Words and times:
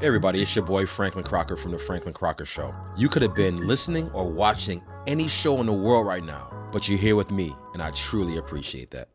Hey 0.00 0.06
everybody, 0.06 0.40
it's 0.40 0.54
your 0.54 0.64
boy 0.64 0.86
Franklin 0.86 1.24
Crocker 1.24 1.56
from 1.56 1.72
The 1.72 1.78
Franklin 1.80 2.14
Crocker 2.14 2.46
Show. 2.46 2.72
You 2.96 3.08
could 3.08 3.20
have 3.20 3.34
been 3.34 3.66
listening 3.66 4.08
or 4.12 4.30
watching 4.30 4.80
any 5.08 5.26
show 5.26 5.58
in 5.58 5.66
the 5.66 5.72
world 5.72 6.06
right 6.06 6.22
now, 6.22 6.68
but 6.72 6.88
you're 6.88 6.96
here 6.96 7.16
with 7.16 7.32
me, 7.32 7.52
and 7.72 7.82
I 7.82 7.90
truly 7.90 8.36
appreciate 8.36 8.92
that. 8.92 9.08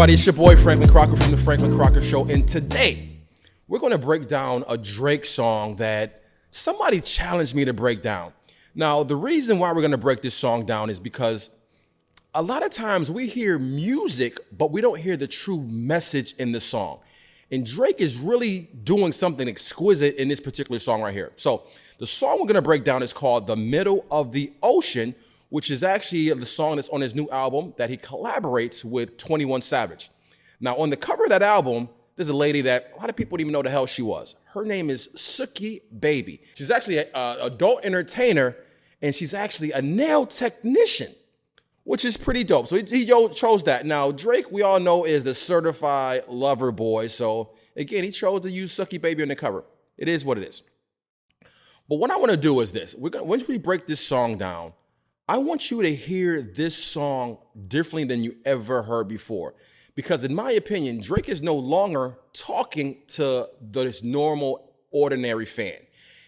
Everybody, 0.00 0.14
it's 0.14 0.24
your 0.24 0.32
boy 0.32 0.56
Franklin 0.56 0.88
Crocker 0.88 1.14
from 1.14 1.30
the 1.30 1.36
Franklin 1.36 1.76
Crocker 1.76 2.00
Show, 2.00 2.24
and 2.24 2.48
today 2.48 3.18
we're 3.68 3.80
going 3.80 3.92
to 3.92 3.98
break 3.98 4.28
down 4.28 4.64
a 4.66 4.78
Drake 4.78 5.26
song 5.26 5.76
that 5.76 6.22
somebody 6.48 7.02
challenged 7.02 7.54
me 7.54 7.66
to 7.66 7.74
break 7.74 8.00
down. 8.00 8.32
Now, 8.74 9.02
the 9.02 9.14
reason 9.14 9.58
why 9.58 9.70
we're 9.74 9.82
going 9.82 9.90
to 9.90 9.98
break 9.98 10.22
this 10.22 10.34
song 10.34 10.64
down 10.64 10.88
is 10.88 10.98
because 10.98 11.50
a 12.32 12.40
lot 12.40 12.64
of 12.64 12.70
times 12.70 13.10
we 13.10 13.26
hear 13.26 13.58
music, 13.58 14.40
but 14.56 14.70
we 14.70 14.80
don't 14.80 14.98
hear 14.98 15.18
the 15.18 15.26
true 15.26 15.60
message 15.64 16.32
in 16.38 16.52
the 16.52 16.60
song. 16.60 17.00
And 17.50 17.66
Drake 17.66 18.00
is 18.00 18.16
really 18.20 18.70
doing 18.82 19.12
something 19.12 19.46
exquisite 19.46 20.14
in 20.14 20.28
this 20.28 20.40
particular 20.40 20.78
song 20.78 21.02
right 21.02 21.12
here. 21.12 21.32
So, 21.36 21.64
the 21.98 22.06
song 22.06 22.38
we're 22.40 22.46
going 22.46 22.54
to 22.54 22.62
break 22.62 22.84
down 22.84 23.02
is 23.02 23.12
called 23.12 23.46
The 23.46 23.56
Middle 23.56 24.06
of 24.10 24.32
the 24.32 24.50
Ocean 24.62 25.14
which 25.50 25.70
is 25.70 25.82
actually 25.82 26.32
the 26.32 26.46
song 26.46 26.76
that's 26.76 26.88
on 26.88 27.00
his 27.00 27.14
new 27.14 27.28
album 27.28 27.74
that 27.76 27.90
he 27.90 27.96
collaborates 27.96 28.84
with 28.84 29.16
21 29.18 29.60
Savage. 29.62 30.10
Now, 30.60 30.76
on 30.76 30.90
the 30.90 30.96
cover 30.96 31.24
of 31.24 31.30
that 31.30 31.42
album, 31.42 31.88
there's 32.16 32.28
a 32.28 32.36
lady 32.36 32.60
that 32.62 32.92
a 32.94 33.00
lot 33.00 33.10
of 33.10 33.16
people 33.16 33.36
don't 33.36 33.42
even 33.42 33.52
know 33.52 33.62
the 33.62 33.70
hell 33.70 33.86
she 33.86 34.02
was. 34.02 34.36
Her 34.52 34.64
name 34.64 34.90
is 34.90 35.08
Suki 35.16 35.80
Baby. 35.98 36.42
She's 36.54 36.70
actually 36.70 36.98
an 36.98 37.06
adult 37.14 37.84
entertainer, 37.84 38.56
and 39.02 39.14
she's 39.14 39.34
actually 39.34 39.72
a 39.72 39.82
nail 39.82 40.26
technician, 40.26 41.12
which 41.84 42.04
is 42.04 42.16
pretty 42.16 42.44
dope. 42.44 42.66
So 42.66 42.76
he, 42.76 42.82
he 42.82 43.06
chose 43.06 43.64
that. 43.64 43.86
Now, 43.86 44.12
Drake, 44.12 44.50
we 44.52 44.62
all 44.62 44.78
know, 44.78 45.04
is 45.04 45.24
the 45.24 45.34
certified 45.34 46.24
lover 46.28 46.72
boy. 46.72 47.06
So 47.06 47.50
again, 47.74 48.04
he 48.04 48.10
chose 48.10 48.42
to 48.42 48.50
use 48.50 48.76
Suki 48.76 49.00
Baby 49.00 49.22
on 49.22 49.28
the 49.28 49.36
cover. 49.36 49.64
It 49.96 50.08
is 50.08 50.24
what 50.24 50.38
it 50.38 50.44
is. 50.44 50.62
But 51.88 51.96
what 51.96 52.10
I 52.10 52.16
want 52.18 52.30
to 52.30 52.36
do 52.36 52.60
is 52.60 52.70
this: 52.70 52.94
we're 52.94 53.10
gonna 53.10 53.24
once 53.24 53.48
we 53.48 53.58
break 53.58 53.86
this 53.86 53.98
song 53.98 54.38
down, 54.38 54.72
I 55.30 55.38
want 55.38 55.70
you 55.70 55.80
to 55.82 55.94
hear 55.94 56.42
this 56.42 56.76
song 56.76 57.38
differently 57.68 58.02
than 58.02 58.24
you 58.24 58.34
ever 58.44 58.82
heard 58.82 59.06
before. 59.06 59.54
Because, 59.94 60.24
in 60.24 60.34
my 60.34 60.50
opinion, 60.50 61.00
Drake 61.00 61.28
is 61.28 61.40
no 61.40 61.54
longer 61.54 62.18
talking 62.32 62.96
to 63.10 63.46
this 63.60 64.02
normal, 64.02 64.72
ordinary 64.90 65.46
fan. 65.46 65.76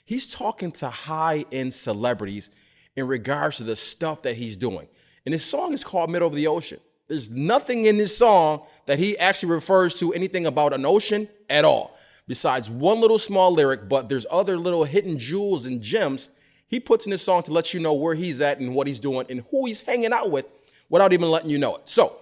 He's 0.05 0.33
talking 0.33 0.71
to 0.71 0.89
high 0.89 1.45
end 1.51 1.75
celebrities 1.75 2.53
in 2.95 3.09
regards 3.09 3.57
to 3.57 3.65
the 3.65 3.75
stuff 3.75 4.23
that 4.23 4.37
he's 4.37 4.57
doing. 4.57 4.87
And 5.27 5.33
his 5.33 5.45
song 5.45 5.73
is 5.73 5.83
called 5.83 6.09
Middle 6.09 6.29
of 6.29 6.37
the 6.37 6.47
Ocean. 6.47 6.79
There's 7.09 7.29
nothing 7.29 7.87
in 7.87 7.99
this 7.99 8.17
song 8.17 8.63
that 8.87 9.01
he 9.01 9.19
actually 9.19 9.51
refers 9.51 9.95
to 9.95 10.13
anything 10.13 10.47
about 10.47 10.73
an 10.73 10.87
ocean 10.87 11.29
at 11.51 11.65
all, 11.65 11.99
besides 12.29 12.71
one 12.71 13.01
little 13.01 13.19
small 13.19 13.53
lyric, 13.53 13.89
but 13.89 14.09
there's 14.09 14.27
other 14.31 14.57
little 14.57 14.85
hidden 14.85 15.19
jewels 15.19 15.67
and 15.67 15.83
gems 15.83 16.29
he 16.73 16.81
puts 16.81 17.05
in 17.05 17.11
this 17.11 17.23
song 17.23 17.43
to 17.43 17.53
let 17.53 17.75
you 17.75 17.81
know 17.81 17.93
where 17.93 18.15
he's 18.15 18.41
at 18.41 18.59
and 18.59 18.75
what 18.75 18.87
he's 18.87 18.99
doing 18.99 19.27
and 19.29 19.45
who 19.51 19.67
he's 19.67 19.83
hanging 19.83 20.11
out 20.11 20.31
with 20.31 20.47
without 20.89 21.13
even 21.13 21.31
letting 21.31 21.51
you 21.51 21.59
know 21.59 21.77
it. 21.77 21.83
So, 21.85 22.17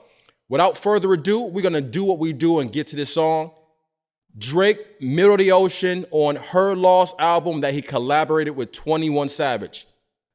without 0.48 0.77
further 0.77 1.12
ado, 1.12 1.43
we're 1.43 1.62
gonna 1.62 1.81
do 1.81 2.05
what 2.05 2.19
we 2.19 2.33
do 2.33 2.59
and 2.59 2.71
get 2.71 2.89
to 2.89 2.97
this 2.97 3.15
song. 3.15 3.53
Drake, 4.37 5.01
Middle 5.01 5.34
of 5.34 5.39
the 5.39 5.53
Ocean 5.53 6.05
on 6.11 6.34
Her 6.34 6.75
Loss 6.75 7.15
album 7.21 7.61
that 7.61 7.75
he 7.75 7.81
collaborated 7.81 8.56
with 8.56 8.73
21 8.73 9.28
Savage. 9.28 9.87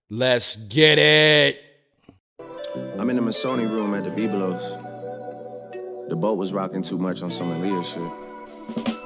Let's 0.09 0.55
get 0.55 0.97
it. 0.97 1.61
I'm 2.97 3.09
in 3.09 3.17
the 3.17 3.21
Missoni 3.21 3.69
room 3.69 3.93
at 3.93 4.05
the 4.05 4.11
Byblos. 4.11 4.81
The 6.07 6.15
boat 6.15 6.37
was 6.37 6.53
rocking 6.53 6.83
too 6.83 6.97
much 6.97 7.21
on 7.21 7.29
some 7.29 7.51
Aaliyah 7.51 7.83
shit. 8.95 9.04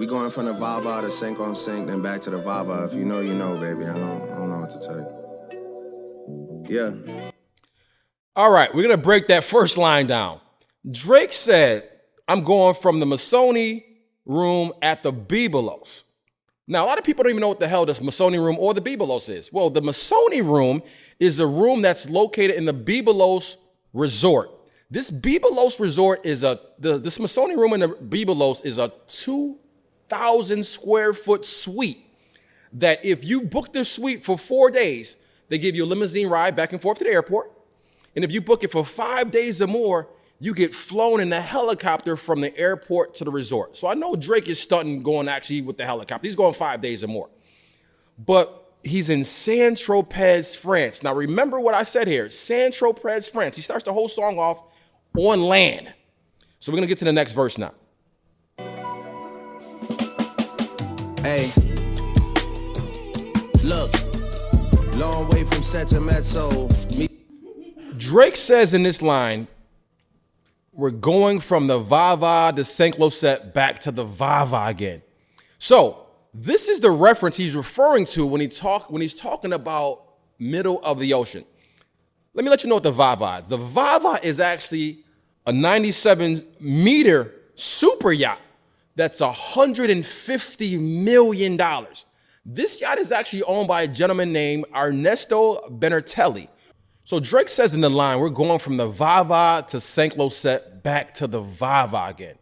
We 0.00 0.06
going 0.06 0.30
from 0.30 0.46
the 0.46 0.54
Vava 0.54 1.02
to 1.02 1.10
Cinquante-Cinq, 1.10 1.86
then 1.86 2.00
back 2.00 2.22
to 2.22 2.30
the 2.30 2.38
Vava. 2.38 2.86
If 2.86 2.94
you 2.94 3.04
know, 3.04 3.20
you 3.20 3.34
know, 3.34 3.58
baby. 3.58 3.84
I 3.84 3.92
don't, 3.92 4.30
I 4.30 4.34
don't 4.34 4.48
know 4.48 4.56
what 4.56 4.70
to 4.70 4.78
tell 4.78 4.96
you. 4.96 6.64
Yeah. 6.70 7.32
All 8.34 8.50
right, 8.50 8.74
we're 8.74 8.80
gonna 8.80 8.96
break 8.96 9.26
that 9.26 9.44
first 9.44 9.76
line 9.76 10.06
down. 10.06 10.40
Drake 10.90 11.34
said, 11.34 11.86
I'm 12.26 12.44
going 12.44 12.76
from 12.76 12.98
the 12.98 13.04
Missoni 13.04 13.84
room 14.24 14.72
at 14.80 15.02
the 15.02 15.12
Byblos. 15.12 16.04
Now, 16.66 16.82
a 16.82 16.86
lot 16.86 16.96
of 16.96 17.04
people 17.04 17.22
don't 17.24 17.32
even 17.32 17.42
know 17.42 17.48
what 17.48 17.60
the 17.60 17.68
hell 17.68 17.84
this 17.84 18.00
Missoni 18.00 18.42
room 18.42 18.56
or 18.58 18.72
the 18.72 18.80
Byblos 18.80 19.28
is. 19.28 19.52
Well, 19.52 19.68
the 19.68 19.82
Missoni 19.82 20.42
room 20.42 20.82
is 21.18 21.36
the 21.36 21.46
room 21.46 21.82
that's 21.82 22.08
located 22.08 22.56
in 22.56 22.64
the 22.64 22.72
Byblos 22.72 23.56
Resort. 23.92 24.50
This 24.90 25.10
Byblos 25.10 25.78
Resort 25.78 26.24
is 26.24 26.42
a 26.42 26.58
the 26.78 26.96
this 26.96 27.18
Missoni 27.18 27.54
room 27.54 27.74
in 27.74 27.80
the 27.80 27.88
Byblos 27.88 28.64
is 28.64 28.78
a 28.78 28.90
two 29.06 29.58
thousand 30.10 30.66
square 30.66 31.14
foot 31.14 31.44
suite 31.44 32.04
that 32.74 33.04
if 33.04 33.24
you 33.24 33.42
book 33.42 33.72
this 33.72 33.90
suite 33.90 34.22
for 34.22 34.36
four 34.36 34.70
days, 34.70 35.16
they 35.48 35.58
give 35.58 35.74
you 35.74 35.84
a 35.84 35.86
limousine 35.86 36.28
ride 36.28 36.54
back 36.54 36.72
and 36.72 36.82
forth 36.82 36.98
to 36.98 37.04
the 37.04 37.10
airport. 37.10 37.50
And 38.14 38.24
if 38.24 38.32
you 38.32 38.40
book 38.40 38.64
it 38.64 38.70
for 38.70 38.84
five 38.84 39.30
days 39.30 39.62
or 39.62 39.66
more, 39.66 40.08
you 40.40 40.54
get 40.54 40.74
flown 40.74 41.20
in 41.20 41.32
a 41.32 41.40
helicopter 41.40 42.16
from 42.16 42.40
the 42.40 42.56
airport 42.56 43.14
to 43.14 43.24
the 43.24 43.30
resort. 43.30 43.76
So 43.76 43.88
I 43.88 43.94
know 43.94 44.16
Drake 44.16 44.48
is 44.48 44.60
stunting 44.60 45.02
going 45.02 45.28
actually 45.28 45.62
with 45.62 45.76
the 45.76 45.84
helicopter. 45.84 46.26
He's 46.26 46.36
going 46.36 46.54
five 46.54 46.80
days 46.80 47.04
or 47.04 47.08
more. 47.08 47.28
But 48.18 48.72
he's 48.82 49.10
in 49.10 49.24
Saint 49.24 49.76
Tropez, 49.76 50.56
France. 50.56 51.02
Now 51.02 51.14
remember 51.14 51.60
what 51.60 51.74
I 51.74 51.82
said 51.82 52.08
here 52.08 52.30
Saint 52.30 52.74
Tropez, 52.74 53.30
France. 53.30 53.56
He 53.56 53.62
starts 53.62 53.84
the 53.84 53.92
whole 53.92 54.08
song 54.08 54.38
off 54.38 54.62
on 55.16 55.42
land. 55.42 55.92
So 56.58 56.72
we're 56.72 56.76
gonna 56.76 56.86
get 56.86 56.98
to 56.98 57.04
the 57.04 57.12
next 57.12 57.32
verse 57.32 57.58
now. 57.58 57.74
Hey, 61.22 61.52
look, 63.62 63.90
long 64.96 65.28
way 65.28 65.44
from. 65.44 65.60
Me- 66.96 67.08
Drake 67.98 68.36
says 68.36 68.72
in 68.72 68.82
this 68.82 69.02
line, 69.02 69.46
we're 70.72 70.90
going 70.90 71.40
from 71.40 71.66
the 71.66 71.78
Vava 71.78 72.54
to 72.56 72.64
Saint 72.64 72.96
Closet 72.96 73.52
back 73.52 73.80
to 73.80 73.90
the 73.90 74.02
Vava 74.04 74.64
again. 74.66 75.02
So 75.58 76.06
this 76.32 76.68
is 76.68 76.80
the 76.80 76.90
reference 76.90 77.36
he's 77.36 77.54
referring 77.54 78.06
to 78.06 78.24
when 78.24 78.40
he 78.40 78.48
talk 78.48 78.90
when 78.90 79.02
he's 79.02 79.14
talking 79.14 79.52
about 79.52 80.02
middle 80.38 80.80
of 80.82 80.98
the 80.98 81.12
ocean. 81.12 81.44
Let 82.32 82.44
me 82.44 82.50
let 82.50 82.62
you 82.62 82.70
know 82.70 82.76
what 82.76 82.84
the 82.84 82.92
Vava 82.92 83.42
is. 83.42 83.48
The 83.50 83.58
Vava 83.58 84.20
is 84.22 84.40
actually 84.40 85.04
a 85.46 85.52
97 85.52 86.46
meter 86.60 87.34
super 87.56 88.10
yacht 88.10 88.38
that's 89.00 89.20
$150 89.20 90.80
million. 90.80 91.58
This 92.44 92.80
yacht 92.80 92.98
is 92.98 93.12
actually 93.12 93.42
owned 93.44 93.68
by 93.68 93.82
a 93.82 93.88
gentleman 93.88 94.32
named 94.32 94.66
Ernesto 94.74 95.68
Bertarelli. 95.68 96.48
So 97.04 97.20
Drake 97.20 97.48
says 97.48 97.74
in 97.74 97.80
the 97.80 97.90
line, 97.90 98.20
we're 98.20 98.30
going 98.30 98.58
from 98.58 98.76
the 98.76 98.86
Vava 98.86 99.64
to 99.68 99.80
St. 99.80 100.14
Closet 100.14 100.82
back 100.82 101.14
to 101.14 101.26
the 101.26 101.40
Vava 101.40 102.06
again. 102.08 102.36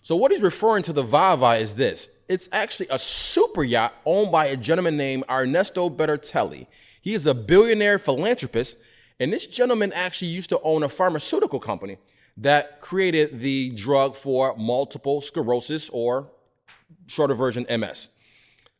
So 0.00 0.16
what 0.16 0.32
he's 0.32 0.42
referring 0.42 0.82
to 0.84 0.92
the 0.92 1.02
Vava 1.02 1.56
is 1.56 1.74
this. 1.74 2.10
It's 2.28 2.48
actually 2.52 2.88
a 2.90 2.98
super 2.98 3.64
yacht 3.64 3.94
owned 4.04 4.32
by 4.32 4.46
a 4.46 4.56
gentleman 4.56 4.96
named 4.96 5.24
Ernesto 5.30 5.90
Bertarelli. 5.90 6.66
He 7.00 7.14
is 7.14 7.26
a 7.26 7.34
billionaire 7.34 7.98
philanthropist, 7.98 8.78
and 9.20 9.32
this 9.32 9.46
gentleman 9.46 9.92
actually 9.92 10.28
used 10.28 10.50
to 10.50 10.60
own 10.60 10.82
a 10.82 10.88
pharmaceutical 10.88 11.60
company 11.60 11.98
that 12.38 12.80
created 12.80 13.40
the 13.40 13.70
drug 13.70 14.14
for 14.14 14.56
multiple 14.56 15.20
sclerosis 15.20 15.90
or 15.90 16.30
shorter 17.06 17.34
version 17.34 17.66
MS. 17.68 18.10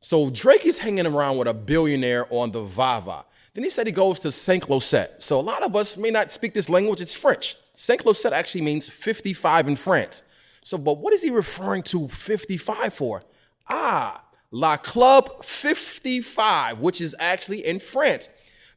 So 0.01 0.31
Drake 0.31 0.65
is 0.65 0.79
hanging 0.79 1.07
around 1.07 1.39
with 1.39 1.49
a 1.49 1.55
billionaire 1.55 2.27
on 2.31 2.53
the 2.53 2.63
Vava. 2.63 3.25
Then 3.55 3.65
he 3.65 3.71
said 3.71 3.87
he 3.87 3.93
goes 3.93 4.21
to 4.21 4.31
Saint 4.31 4.63
Closet. 4.63 5.17
So 5.19 5.41
a 5.41 5.43
lot 5.43 5.65
of 5.65 5.75
us 5.75 5.97
may 5.97 6.11
not 6.11 6.31
speak 6.31 6.55
this 6.55 6.69
language, 6.69 7.01
it's 7.01 7.15
French. 7.15 7.57
Saint 7.73 8.01
Closet 8.01 8.33
actually 8.33 8.63
means 8.63 8.89
55 8.89 9.69
in 9.69 9.77
France. 9.77 10.23
So, 10.63 10.79
but 10.79 10.99
what 10.99 11.13
is 11.13 11.23
he 11.23 11.31
referring 11.31 11.83
to 11.85 12.07
55 12.07 12.95
for? 12.95 13.23
Ah, 13.69 14.23
La 14.53 14.77
Club 14.77 15.45
55, 15.45 16.81
which 16.81 17.01
is 17.01 17.17
actually 17.19 17.67
in 17.67 17.81
France. 17.81 18.29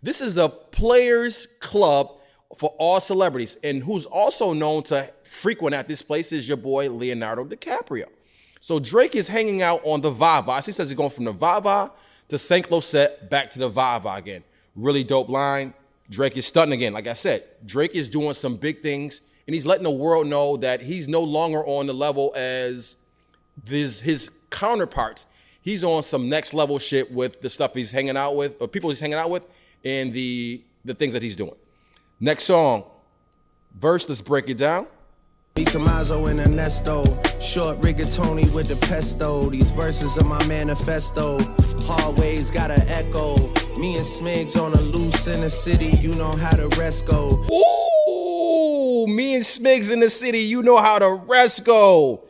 This 0.02 0.22
is 0.22 0.38
a 0.38 0.50
players' 0.50 1.46
club 1.60 2.12
for 2.58 2.74
all 2.78 3.00
celebrities. 3.00 3.58
And 3.64 3.84
who's 3.84 4.06
also 4.06 4.54
known 4.54 4.84
to 4.84 5.10
frequent 5.24 5.76
at 5.76 5.88
this 5.88 6.02
place 6.02 6.32
is 6.32 6.48
your 6.48 6.58
boy 6.58 6.90
Leonardo 6.90 7.46
DiCaprio. 7.46 8.06
So 8.60 8.80
Drake 8.80 9.16
is 9.16 9.28
hanging 9.28 9.62
out 9.62 9.82
on 9.84 10.02
the 10.02 10.12
Vava. 10.12 10.56
He 10.62 10.72
says 10.72 10.90
he's 10.90 10.94
going 10.94 11.10
from 11.10 11.26
the 11.26 11.32
Vava 11.32 11.92
to 12.28 12.38
St. 12.38 12.68
Closet 12.68 13.30
back 13.30 13.50
to 13.52 13.60
the 13.60 13.70
Vava 13.70 14.14
again. 14.14 14.44
Really 14.76 15.04
dope 15.04 15.30
line. 15.30 15.74
Drake 16.10 16.38
is 16.38 16.46
stunting 16.46 16.74
again. 16.74 16.94
Like 16.94 17.08
I 17.08 17.14
said, 17.14 17.44
Drake 17.66 17.96
is 17.96 18.10
doing 18.10 18.34
some 18.34 18.58
big 18.58 18.82
things, 18.82 19.22
and 19.48 19.54
he's 19.54 19.66
letting 19.66 19.84
the 19.84 19.90
world 19.90 20.28
know 20.28 20.58
that 20.58 20.82
he's 20.82 21.08
no 21.08 21.22
longer 21.22 21.66
on 21.66 21.88
the 21.88 21.94
level 21.94 22.34
as 22.36 22.98
this, 23.64 24.02
his 24.02 24.30
counterparts. 24.50 25.26
He's 25.62 25.84
on 25.84 26.04
some 26.04 26.28
next 26.28 26.54
level 26.54 26.80
shit 26.80 27.12
with 27.12 27.42
the 27.42 27.50
stuff 27.50 27.74
he's 27.74 27.92
hanging 27.92 28.18
out 28.18 28.36
with, 28.36 28.62
or 28.62 28.68
people 28.68 28.90
he's 28.90 29.00
hanging 29.00 29.18
out 29.18 29.30
with, 29.30 29.48
and 29.84 30.12
the 30.12 30.62
the 30.84 30.94
things 30.94 31.14
that 31.14 31.22
he's 31.22 31.36
doing. 31.36 31.56
Next 32.24 32.44
song, 32.44 32.84
verse. 33.80 34.08
Let's 34.08 34.22
break 34.22 34.48
it 34.48 34.58
down. 34.58 34.86
Tommaso 35.56 36.28
and 36.28 36.40
Ernesto, 36.40 37.04
short 37.40 37.80
rigatoni 37.80 38.54
with 38.54 38.68
the 38.68 38.76
pesto. 38.88 39.50
These 39.50 39.72
verses 39.72 40.20
are 40.20 40.24
my 40.26 40.46
manifesto. 40.46 41.40
Hallways 41.80 42.52
got 42.52 42.70
an 42.70 42.88
echo. 42.90 43.36
Me 43.80 43.96
and 43.96 44.06
Smigs 44.06 44.56
on 44.56 44.72
a 44.74 44.82
loose 44.82 45.26
in 45.26 45.42
the 45.42 45.50
city. 45.50 45.98
You 45.98 46.14
know 46.14 46.32
how 46.32 46.56
the 46.56 46.68
rest 46.78 47.08
go. 47.08 47.44
Ooh, 47.52 49.08
me 49.08 49.34
and 49.34 49.44
Smigs 49.44 49.92
in 49.92 50.00
the 50.00 50.10
city. 50.12 50.40
You 50.40 50.62
know 50.62 50.78
how 50.78 51.00
the 51.00 51.14
rest 51.28 51.66
go. 51.66 52.24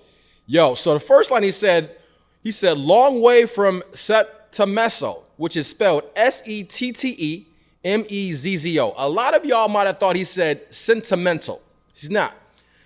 Yo, 0.48 0.74
so 0.74 0.94
the 0.94 1.02
first 1.02 1.32
line 1.32 1.44
he 1.44 1.52
said, 1.52 1.98
he 2.44 2.54
said, 2.54 2.78
long 2.78 3.22
way 3.22 3.46
from 3.46 3.84
Set 3.92 4.54
Settemezzo, 4.54 5.24
which 5.36 5.58
is 5.58 5.68
spelled 5.68 6.04
S 6.16 6.44
E 6.48 6.64
T 6.64 6.94
T 6.94 7.14
E 7.18 7.48
M 7.84 8.06
E 8.10 8.32
Z 8.32 8.58
Z 8.58 8.80
O. 8.80 8.94
A 8.98 9.10
lot 9.10 9.36
of 9.36 9.46
y'all 9.46 9.68
might 9.68 9.88
have 9.88 9.98
thought 9.98 10.16
he 10.16 10.24
said 10.24 10.62
sentimental. 10.74 11.62
He's 11.94 12.10
not. 12.10 12.34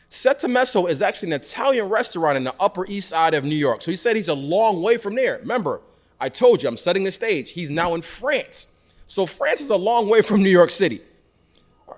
Settemezzo 0.09 0.89
is 0.89 1.01
actually 1.01 1.30
an 1.30 1.42
Italian 1.42 1.89
restaurant 1.89 2.38
in 2.38 2.44
the 2.45 2.56
Upper 2.59 2.86
East 2.86 3.09
Side 3.09 3.33
of 3.33 3.44
New 3.44 3.56
York. 3.56 3.81
So 3.81 3.92
he 3.92 3.97
said 3.97 4.15
he's 4.15 4.30
a 4.30 4.36
long 4.36 4.81
way 4.81 4.97
from 4.97 5.15
there. 5.15 5.39
Remember, 5.39 5.81
I 6.19 6.30
told 6.30 6.63
you 6.63 6.69
I'm 6.69 6.77
setting 6.77 7.03
the 7.03 7.12
stage. 7.12 7.51
He's 7.51 7.69
now 7.69 7.95
in 7.95 8.01
France. 8.01 8.74
So 9.07 9.25
France 9.25 9.62
is 9.62 9.69
a 9.69 9.75
long 9.75 10.07
way 10.07 10.21
from 10.21 10.42
New 10.42 10.50
York 10.50 10.69
City, 10.69 11.01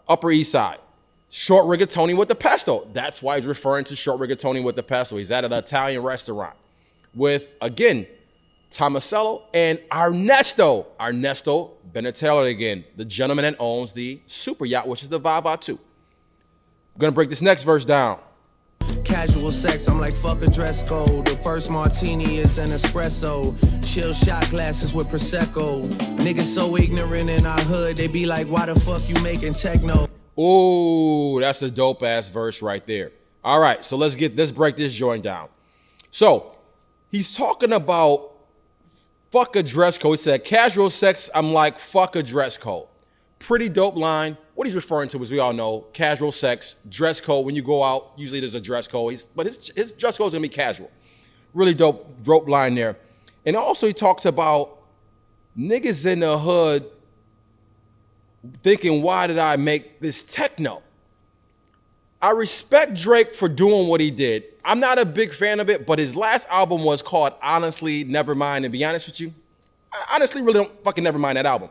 Upper 0.08 0.32
East 0.32 0.52
Side. 0.52 0.80
Short 1.30 1.66
rigatoni 1.66 2.18
with 2.18 2.30
the 2.30 2.36
pesto. 2.36 2.88
That's 2.94 3.22
why 3.22 3.36
he's 3.36 3.46
referring 3.46 3.84
to 3.86 3.96
short 3.96 4.20
rigatoni 4.20 4.64
with 4.64 4.76
the 4.76 4.84
pesto. 4.84 5.18
He's 5.18 5.32
at 5.32 5.46
an 5.46 5.54
Italian 5.54 6.02
restaurant 6.02 6.56
with, 7.14 7.52
again, 7.62 8.08
Tomasello 8.72 9.44
and 9.54 9.80
Ernesto. 9.94 10.88
Ernesto 11.00 11.78
Bertarelli 11.92 12.50
again, 12.50 12.84
the 12.96 13.06
gentleman 13.06 13.44
that 13.44 13.56
owns 13.60 13.94
the 13.94 14.22
super 14.28 14.66
yacht, 14.66 14.88
which 14.88 15.04
is 15.04 15.10
the 15.10 15.20
Vava 15.20 15.58
2. 15.58 15.74
I'm 15.74 15.80
gonna 17.00 17.12
break 17.12 17.30
this 17.30 17.42
next 17.42 17.64
verse 17.64 17.86
down. 17.86 18.20
Casual 19.04 19.52
sex, 19.52 19.88
I'm 19.88 20.00
like 20.00 20.14
fuck 20.14 20.42
a 20.42 20.48
dress 20.48 20.88
code. 20.88 21.26
The 21.26 21.38
first 21.38 21.72
martini 21.72 22.38
is 22.38 22.58
an 22.58 22.70
espresso. 22.70 23.56
Chill 23.86 24.14
shot 24.14 24.50
glasses 24.50 24.94
with 24.94 25.08
prosecco. 25.08 25.88
Niggas 26.18 26.44
so 26.44 26.76
ignorant 26.78 27.30
in 27.30 27.46
our 27.46 27.60
hood, 27.62 27.98
they 27.98 28.08
be 28.08 28.26
like, 28.26 28.48
why 28.48 28.66
the 28.66 28.80
fuck 28.80 29.02
you 29.10 29.22
making 29.24 29.54
techno? 29.54 30.08
Ooh, 30.40 31.40
that's 31.40 31.62
a 31.62 31.72
dope 31.72 32.04
ass 32.04 32.30
verse 32.30 32.62
right 32.62 32.86
there. 32.86 33.12
All 33.44 33.60
right, 33.60 33.84
so 33.84 33.98
let's 33.98 34.16
get 34.16 34.36
let's 34.36 34.52
break 34.52 34.76
this 34.76 34.94
joint 34.94 35.24
down. 35.24 35.50
So 36.12 36.58
he's 37.12 37.36
talking 37.36 37.74
about 37.74 38.37
fuck 39.38 39.56
a 39.56 39.62
dress 39.62 40.00
code. 40.00 40.14
He 40.14 40.18
said 40.18 40.44
casual 40.44 40.90
sex. 40.90 41.30
I'm 41.36 41.54
like 41.54 41.78
fuck 41.78 42.16
a 42.16 42.24
dress 42.24 42.58
code. 42.58 42.88
Pretty 43.38 43.70
dope 43.70 43.96
line. 43.96 44.36
What 44.56 44.66
he's 44.66 44.76
referring 44.76 45.10
to, 45.10 45.22
as 45.22 45.30
we 45.30 45.38
all 45.38 45.54
know, 45.54 45.82
casual 45.94 46.32
sex, 46.32 46.78
dress 46.90 47.22
code. 47.22 47.46
When 47.46 47.56
you 47.56 47.62
go 47.62 47.84
out, 47.84 48.14
usually 48.18 48.40
there's 48.40 48.56
a 48.56 48.62
dress 48.62 48.88
code. 48.88 49.12
He's, 49.12 49.28
but 49.28 49.46
his, 49.46 49.72
his 49.76 49.92
dress 49.92 50.18
code 50.18 50.30
is 50.30 50.34
gonna 50.34 50.42
be 50.42 50.50
casual. 50.50 50.90
Really 51.54 51.76
dope, 51.76 52.24
dope 52.24 52.50
line 52.50 52.74
there. 52.74 52.98
And 53.46 53.56
also 53.56 53.86
he 53.86 53.94
talks 53.94 54.26
about 54.26 54.84
niggas 55.56 56.08
in 56.08 56.22
the 56.22 56.40
hood 56.40 56.90
thinking, 58.64 59.04
why 59.04 59.28
did 59.28 59.38
I 59.38 59.56
make 59.56 60.00
this 60.00 60.24
techno? 60.24 60.82
I 62.20 62.32
respect 62.32 62.96
Drake 62.96 63.36
for 63.36 63.48
doing 63.48 63.88
what 63.88 64.02
he 64.02 64.10
did. 64.10 64.46
I'm 64.68 64.82
not 64.82 65.00
a 65.00 65.06
big 65.06 65.34
fan 65.34 65.62
of 65.62 65.70
it, 65.70 65.86
but 65.86 65.98
his 65.98 66.14
last 66.14 66.46
album 66.50 66.84
was 66.84 67.02
called 67.02 67.34
Honestly 67.42 68.04
Nevermind. 68.04 68.66
And 68.66 68.72
be 68.72 68.84
honest 68.84 69.08
with 69.08 69.22
you, 69.22 69.34
I 69.94 70.16
honestly 70.16 70.42
really 70.42 70.56
don't 70.56 70.84
fucking 70.84 71.06
never 71.06 71.18
mind 71.18 71.38
that 71.38 71.46
album. 71.46 71.70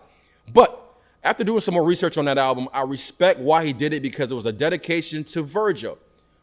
But 0.55 0.83
after 1.23 1.45
doing 1.45 1.61
some 1.61 1.75
more 1.75 1.85
research 1.85 2.17
on 2.17 2.25
that 2.25 2.39
album, 2.39 2.71
I 2.73 2.83
respect 2.85 3.39
why 3.39 3.67
he 3.67 3.75
did 3.75 3.93
it 3.93 4.03
because 4.03 4.33
it 4.33 4.35
was 4.35 4.47
a 4.47 4.53
dedication 4.53 5.25
to 5.25 5.43
Virgil. 5.43 5.99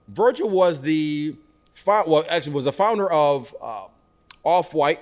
Virgil 0.08 0.48
was 0.48 0.82
the 0.82 1.36
well, 1.88 2.24
actually 2.30 2.54
was 2.54 2.66
the 2.66 2.72
founder 2.72 3.12
of 3.12 3.56
uh, 3.60 3.86
Off 4.44 4.76
White, 4.76 5.00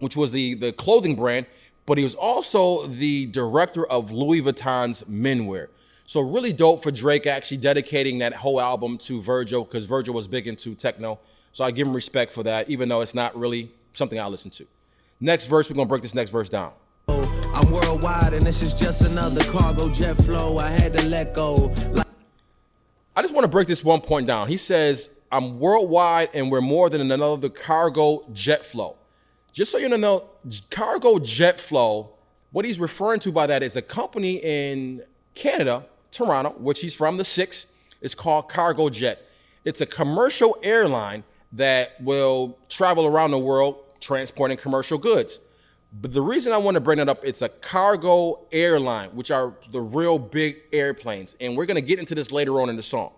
which 0.00 0.18
was 0.18 0.32
the 0.32 0.52
the 0.52 0.70
clothing 0.72 1.16
brand, 1.16 1.46
but 1.86 1.96
he 1.96 2.04
was 2.04 2.14
also 2.14 2.86
the 2.86 3.24
director 3.26 3.86
of 3.86 4.12
Louis 4.12 4.42
Vuitton's 4.42 5.02
menwear. 5.04 5.68
So 6.12 6.20
really 6.20 6.52
dope 6.52 6.82
for 6.82 6.90
Drake 6.90 7.26
actually 7.26 7.56
dedicating 7.56 8.18
that 8.18 8.34
whole 8.34 8.60
album 8.60 8.98
to 8.98 9.22
Virgil 9.22 9.64
because 9.64 9.86
Virgil 9.86 10.12
was 10.12 10.28
big 10.28 10.46
into 10.46 10.74
techno. 10.74 11.18
So 11.52 11.64
I 11.64 11.70
give 11.70 11.86
him 11.86 11.94
respect 11.94 12.32
for 12.32 12.42
that, 12.42 12.68
even 12.68 12.90
though 12.90 13.00
it's 13.00 13.14
not 13.14 13.34
really 13.34 13.70
something 13.94 14.20
I 14.20 14.26
listen 14.26 14.50
to. 14.50 14.66
Next 15.20 15.46
verse, 15.46 15.70
we're 15.70 15.76
gonna 15.76 15.88
break 15.88 16.02
this 16.02 16.14
next 16.14 16.28
verse 16.28 16.50
down. 16.50 16.72
I'm 17.08 17.70
worldwide 17.70 18.34
and 18.34 18.42
this 18.42 18.62
is 18.62 18.74
just 18.74 19.06
another 19.06 19.42
cargo 19.44 19.88
jet 19.88 20.18
flow. 20.18 20.58
I 20.58 20.68
had 20.68 20.92
to 20.98 21.02
let 21.06 21.34
go. 21.34 21.72
Like 21.92 22.06
I 23.16 23.22
just 23.22 23.32
want 23.32 23.44
to 23.44 23.50
break 23.50 23.66
this 23.66 23.82
one 23.82 24.02
point 24.02 24.26
down. 24.26 24.48
He 24.48 24.58
says, 24.58 25.08
I'm 25.30 25.58
worldwide 25.58 26.28
and 26.34 26.50
we're 26.50 26.60
more 26.60 26.90
than 26.90 27.10
another 27.10 27.48
cargo 27.48 28.26
jet 28.34 28.66
flow. 28.66 28.96
Just 29.54 29.72
so 29.72 29.78
you 29.78 29.88
know, 29.88 30.24
cargo 30.68 31.18
jet 31.20 31.58
flow, 31.58 32.10
what 32.50 32.66
he's 32.66 32.78
referring 32.78 33.20
to 33.20 33.32
by 33.32 33.46
that 33.46 33.62
is 33.62 33.76
a 33.76 33.82
company 33.82 34.36
in 34.42 35.02
Canada, 35.34 35.86
Toronto, 36.12 36.50
which 36.58 36.80
he's 36.80 36.94
from, 36.94 37.16
the 37.16 37.24
six. 37.24 37.72
It's 38.00 38.14
called 38.14 38.48
Cargo 38.48 38.88
Jet. 38.90 39.26
It's 39.64 39.80
a 39.80 39.86
commercial 39.86 40.56
airline 40.62 41.24
that 41.52 42.00
will 42.00 42.58
travel 42.68 43.06
around 43.06 43.32
the 43.32 43.38
world 43.38 43.76
transporting 44.00 44.56
commercial 44.56 44.98
goods. 44.98 45.40
But 46.00 46.14
the 46.14 46.22
reason 46.22 46.52
I 46.52 46.56
want 46.58 46.76
to 46.76 46.80
bring 46.80 46.98
it 46.98 47.08
up, 47.08 47.24
it's 47.24 47.42
a 47.42 47.48
cargo 47.48 48.40
airline, 48.50 49.10
which 49.10 49.30
are 49.30 49.54
the 49.70 49.80
real 49.80 50.18
big 50.18 50.56
airplanes. 50.72 51.36
And 51.40 51.56
we're 51.56 51.66
going 51.66 51.76
to 51.76 51.82
get 51.82 51.98
into 51.98 52.14
this 52.14 52.32
later 52.32 52.60
on 52.60 52.70
in 52.70 52.76
the 52.76 52.82
song. 52.82 53.12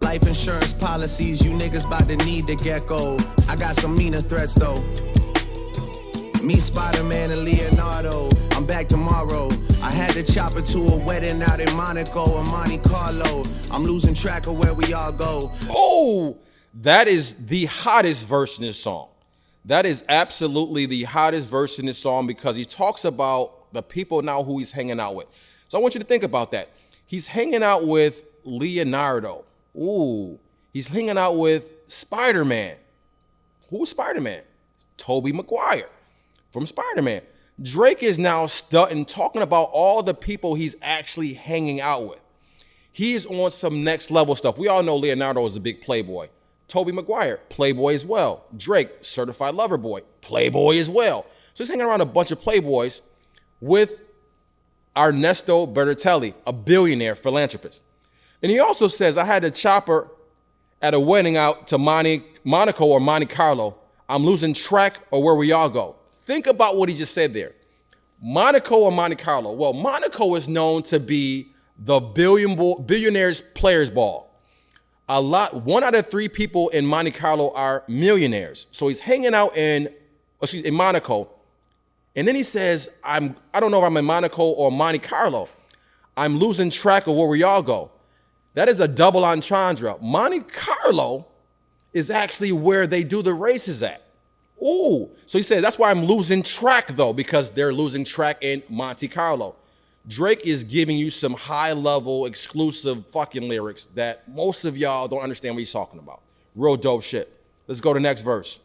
life 0.00 0.26
insurance 0.26 0.72
policies, 0.72 1.44
you 1.44 1.50
niggas 1.52 1.86
about 1.86 2.08
to 2.08 2.16
need 2.24 2.46
the 2.46 2.56
gecko. 2.56 3.16
I 3.48 3.56
got 3.56 3.76
some 3.76 3.96
meaner 3.96 4.22
threats 4.22 4.54
though. 4.54 4.82
Me, 6.42 6.56
Spider 6.58 7.04
Man, 7.04 7.30
and 7.30 7.44
Leonardo. 7.44 8.30
I'm 8.58 8.66
back 8.66 8.88
tomorrow. 8.88 9.50
I 9.80 9.88
had 9.88 10.14
to 10.14 10.22
chop 10.24 10.56
it 10.56 10.66
to 10.66 10.80
a 10.80 10.98
wedding 10.98 11.40
out 11.44 11.60
in 11.60 11.76
Monaco 11.76 12.28
or 12.28 12.44
Monte 12.46 12.78
Carlo. 12.78 13.44
I'm 13.70 13.84
losing 13.84 14.14
track 14.14 14.48
of 14.48 14.58
where 14.58 14.74
we 14.74 14.92
all 14.92 15.12
go. 15.12 15.52
Oh, 15.70 16.36
that 16.82 17.06
is 17.06 17.46
the 17.46 17.66
hottest 17.66 18.26
verse 18.26 18.58
in 18.58 18.64
this 18.64 18.82
song. 18.82 19.10
That 19.66 19.86
is 19.86 20.04
absolutely 20.08 20.86
the 20.86 21.04
hottest 21.04 21.48
verse 21.48 21.78
in 21.78 21.86
this 21.86 21.98
song 21.98 22.26
because 22.26 22.56
he 22.56 22.64
talks 22.64 23.04
about 23.04 23.72
the 23.72 23.80
people 23.80 24.22
now 24.22 24.42
who 24.42 24.58
he's 24.58 24.72
hanging 24.72 24.98
out 24.98 25.14
with. 25.14 25.28
So 25.68 25.78
I 25.78 25.80
want 25.80 25.94
you 25.94 26.00
to 26.00 26.06
think 26.06 26.24
about 26.24 26.50
that. 26.50 26.70
He's 27.06 27.28
hanging 27.28 27.62
out 27.62 27.86
with 27.86 28.26
Leonardo. 28.42 29.44
Ooh, 29.76 30.36
he's 30.72 30.88
hanging 30.88 31.16
out 31.16 31.34
with 31.34 31.76
Spider 31.86 32.44
Man. 32.44 32.74
Who's 33.70 33.90
Spider 33.90 34.20
Man? 34.20 34.42
Tobey 34.96 35.30
Maguire 35.30 35.88
from 36.50 36.66
Spider 36.66 37.02
Man. 37.02 37.22
Drake 37.60 38.02
is 38.02 38.18
now 38.18 38.46
stunting, 38.46 39.04
talking 39.04 39.42
about 39.42 39.70
all 39.72 40.02
the 40.02 40.14
people 40.14 40.54
he's 40.54 40.76
actually 40.80 41.32
hanging 41.34 41.80
out 41.80 42.08
with. 42.08 42.20
He's 42.92 43.26
on 43.26 43.50
some 43.50 43.84
next 43.84 44.10
level 44.10 44.34
stuff. 44.34 44.58
We 44.58 44.68
all 44.68 44.82
know 44.82 44.96
Leonardo 44.96 45.44
is 45.46 45.56
a 45.56 45.60
big 45.60 45.80
playboy. 45.80 46.28
Tobey 46.68 46.92
Maguire, 46.92 47.40
playboy 47.48 47.94
as 47.94 48.04
well. 48.04 48.44
Drake, 48.56 48.90
certified 49.00 49.54
lover 49.54 49.78
boy, 49.78 50.02
playboy 50.20 50.76
as 50.76 50.90
well. 50.90 51.26
So 51.54 51.64
he's 51.64 51.68
hanging 51.68 51.86
around 51.86 52.00
a 52.00 52.06
bunch 52.06 52.30
of 52.30 52.40
playboys 52.40 53.00
with 53.60 54.00
Ernesto 54.96 55.66
Bertarelli, 55.66 56.34
a 56.46 56.52
billionaire 56.52 57.14
philanthropist. 57.14 57.82
And 58.42 58.52
he 58.52 58.58
also 58.58 58.88
says, 58.88 59.16
I 59.16 59.24
had 59.24 59.44
a 59.44 59.50
chopper 59.50 60.08
at 60.82 60.94
a 60.94 61.00
wedding 61.00 61.36
out 61.36 61.66
to 61.68 61.78
Monte, 61.78 62.24
Monaco 62.44 62.86
or 62.86 63.00
Monte 63.00 63.26
Carlo. 63.26 63.76
I'm 64.08 64.24
losing 64.24 64.54
track 64.54 64.98
of 65.12 65.22
where 65.22 65.34
we 65.34 65.52
all 65.52 65.68
go. 65.68 65.96
Think 66.28 66.46
about 66.46 66.76
what 66.76 66.90
he 66.90 66.94
just 66.94 67.14
said 67.14 67.32
there. 67.32 67.52
Monaco 68.20 68.80
or 68.80 68.92
Monte 68.92 69.16
Carlo? 69.16 69.50
Well, 69.54 69.72
Monaco 69.72 70.34
is 70.34 70.46
known 70.46 70.82
to 70.82 71.00
be 71.00 71.48
the 71.78 72.00
billion 72.00 72.54
billionaires 72.84 73.40
players 73.40 73.88
ball. 73.88 74.30
A 75.08 75.18
lot, 75.18 75.62
one 75.62 75.82
out 75.82 75.94
of 75.94 76.06
three 76.06 76.28
people 76.28 76.68
in 76.68 76.84
Monte 76.84 77.12
Carlo 77.12 77.50
are 77.54 77.82
millionaires. 77.88 78.66
So 78.72 78.88
he's 78.88 79.00
hanging 79.00 79.32
out 79.32 79.56
in, 79.56 79.88
excuse, 80.42 80.66
in 80.66 80.74
Monaco, 80.74 81.30
and 82.14 82.28
then 82.28 82.34
he 82.34 82.42
says, 82.42 82.90
"I'm, 83.02 83.34
I 83.54 83.58
don't 83.58 83.70
know 83.70 83.78
if 83.78 83.84
I'm 83.84 83.96
in 83.96 84.04
Monaco 84.04 84.42
or 84.42 84.70
Monte 84.70 84.98
Carlo. 84.98 85.48
I'm 86.14 86.36
losing 86.38 86.68
track 86.68 87.06
of 87.06 87.16
where 87.16 87.28
we 87.28 87.42
all 87.42 87.62
go." 87.62 87.90
That 88.52 88.68
is 88.68 88.80
a 88.80 88.88
double 88.88 89.24
entendre. 89.24 89.96
Monte 90.02 90.40
Carlo 90.40 91.26
is 91.94 92.10
actually 92.10 92.52
where 92.52 92.86
they 92.86 93.02
do 93.02 93.22
the 93.22 93.32
races 93.32 93.82
at. 93.82 94.02
Ooh. 94.62 95.10
So 95.26 95.38
he 95.38 95.42
says, 95.42 95.62
that's 95.62 95.78
why 95.78 95.90
I'm 95.90 96.04
losing 96.04 96.42
track 96.42 96.88
though, 96.88 97.12
because 97.12 97.50
they're 97.50 97.72
losing 97.72 98.04
track 98.04 98.38
in 98.40 98.62
Monte 98.68 99.08
Carlo. 99.08 99.54
Drake 100.06 100.46
is 100.46 100.64
giving 100.64 100.96
you 100.96 101.10
some 101.10 101.34
high 101.34 101.74
level, 101.74 102.24
exclusive 102.26 103.06
fucking 103.08 103.46
lyrics 103.46 103.84
that 103.94 104.26
most 104.28 104.64
of 104.64 104.76
y'all 104.76 105.06
don't 105.06 105.20
understand 105.20 105.54
what 105.54 105.60
he's 105.60 105.72
talking 105.72 105.98
about. 105.98 106.22
Real 106.56 106.76
dope 106.76 107.02
shit. 107.02 107.30
Let's 107.66 107.80
go 107.80 107.92
to 107.92 107.98
the 107.98 108.02
next 108.02 108.22
verse. 108.22 108.60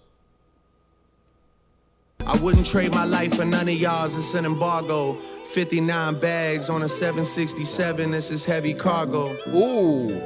I 2.26 2.38
wouldn't 2.38 2.66
trade 2.66 2.92
my 2.92 3.04
life 3.04 3.36
for 3.36 3.44
none 3.44 3.68
of 3.68 3.76
y'all's. 3.76 4.18
It's 4.18 4.34
an 4.34 4.46
embargo. 4.46 5.14
59 5.14 6.20
bags 6.22 6.70
on 6.70 6.82
a 6.82 6.88
767. 6.88 8.12
This 8.12 8.32
is 8.32 8.46
heavy 8.46 8.74
cargo. 8.74 9.38
Ooh. 9.50 10.22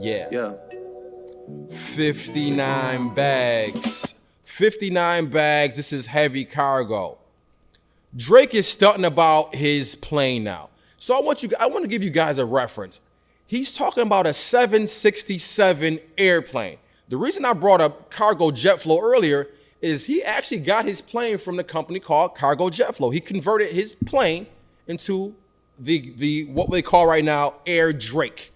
Yeah. 0.00 0.26
Yeah. 0.32 0.54
59 1.70 3.14
bags. 3.14 4.19
59 4.60 5.30
bags. 5.30 5.78
This 5.78 5.90
is 5.90 6.04
heavy 6.04 6.44
cargo. 6.44 7.16
Drake 8.14 8.54
is 8.54 8.68
stunting 8.68 9.06
about 9.06 9.54
his 9.54 9.96
plane 9.96 10.44
now. 10.44 10.68
So 10.98 11.16
I 11.16 11.22
want 11.22 11.42
you 11.42 11.48
I 11.58 11.66
want 11.66 11.82
to 11.84 11.88
give 11.88 12.02
you 12.04 12.10
guys 12.10 12.36
a 12.36 12.44
reference. 12.44 13.00
He's 13.46 13.74
talking 13.74 14.02
about 14.02 14.26
a 14.26 14.34
767 14.34 15.98
airplane. 16.18 16.76
The 17.08 17.16
reason 17.16 17.46
I 17.46 17.54
brought 17.54 17.80
up 17.80 18.10
cargo 18.10 18.50
jet 18.50 18.82
flow 18.82 19.00
earlier 19.00 19.46
is 19.80 20.04
he 20.04 20.22
actually 20.22 20.60
got 20.60 20.84
his 20.84 21.00
plane 21.00 21.38
from 21.38 21.56
the 21.56 21.64
company 21.64 21.98
called 21.98 22.34
Cargo 22.34 22.68
Jet 22.68 22.94
Flow. 22.94 23.08
He 23.08 23.20
converted 23.20 23.70
his 23.70 23.94
plane 23.94 24.46
into 24.86 25.34
the 25.78 26.12
the 26.18 26.44
what 26.52 26.70
they 26.70 26.82
call 26.82 27.06
right 27.06 27.24
now 27.24 27.54
Air 27.64 27.94
Drake. 27.94 28.52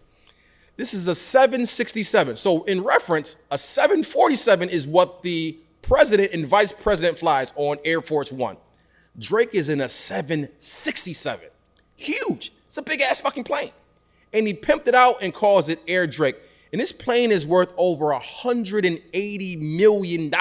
This 0.76 0.92
is 0.92 1.08
a 1.08 1.14
767. 1.14 2.36
So 2.36 2.64
in 2.64 2.82
reference, 2.84 3.36
a 3.50 3.56
747 3.56 4.68
is 4.68 4.86
what 4.86 5.22
the 5.22 5.56
president 5.86 6.32
and 6.32 6.46
vice 6.46 6.72
president 6.72 7.18
flies 7.18 7.52
on 7.56 7.76
Air 7.84 8.00
Force 8.00 8.32
1. 8.32 8.56
Drake 9.18 9.50
is 9.52 9.68
in 9.68 9.80
a 9.80 9.88
767. 9.88 11.48
Huge. 11.96 12.52
It's 12.66 12.76
a 12.76 12.82
big 12.82 13.00
ass 13.00 13.20
fucking 13.20 13.44
plane. 13.44 13.70
And 14.32 14.46
he 14.46 14.54
pimped 14.54 14.88
it 14.88 14.94
out 14.94 15.22
and 15.22 15.32
calls 15.32 15.68
it 15.68 15.78
Air 15.86 16.06
Drake. 16.06 16.36
And 16.72 16.80
this 16.80 16.90
plane 16.90 17.30
is 17.30 17.46
worth 17.46 17.72
over 17.76 18.06
$180 18.06 19.60
million. 19.60 20.32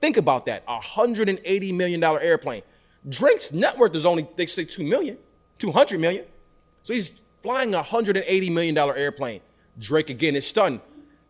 Think 0.00 0.16
about 0.18 0.46
that. 0.46 0.66
$180 0.66 1.74
million 1.74 2.04
airplane. 2.04 2.62
Drake's 3.08 3.52
net 3.52 3.78
worth 3.78 3.94
is 3.94 4.04
only, 4.04 4.26
they 4.36 4.44
say 4.46 4.64
$2 4.64 4.86
million, 4.86 5.16
$200 5.58 5.98
million. 5.98 6.26
So 6.82 6.92
he's 6.92 7.22
flying 7.40 7.74
a 7.74 7.82
$180 7.82 8.52
million 8.52 8.76
airplane. 8.76 9.40
Drake 9.78 10.10
again 10.10 10.36
is 10.36 10.46
stunned. 10.46 10.80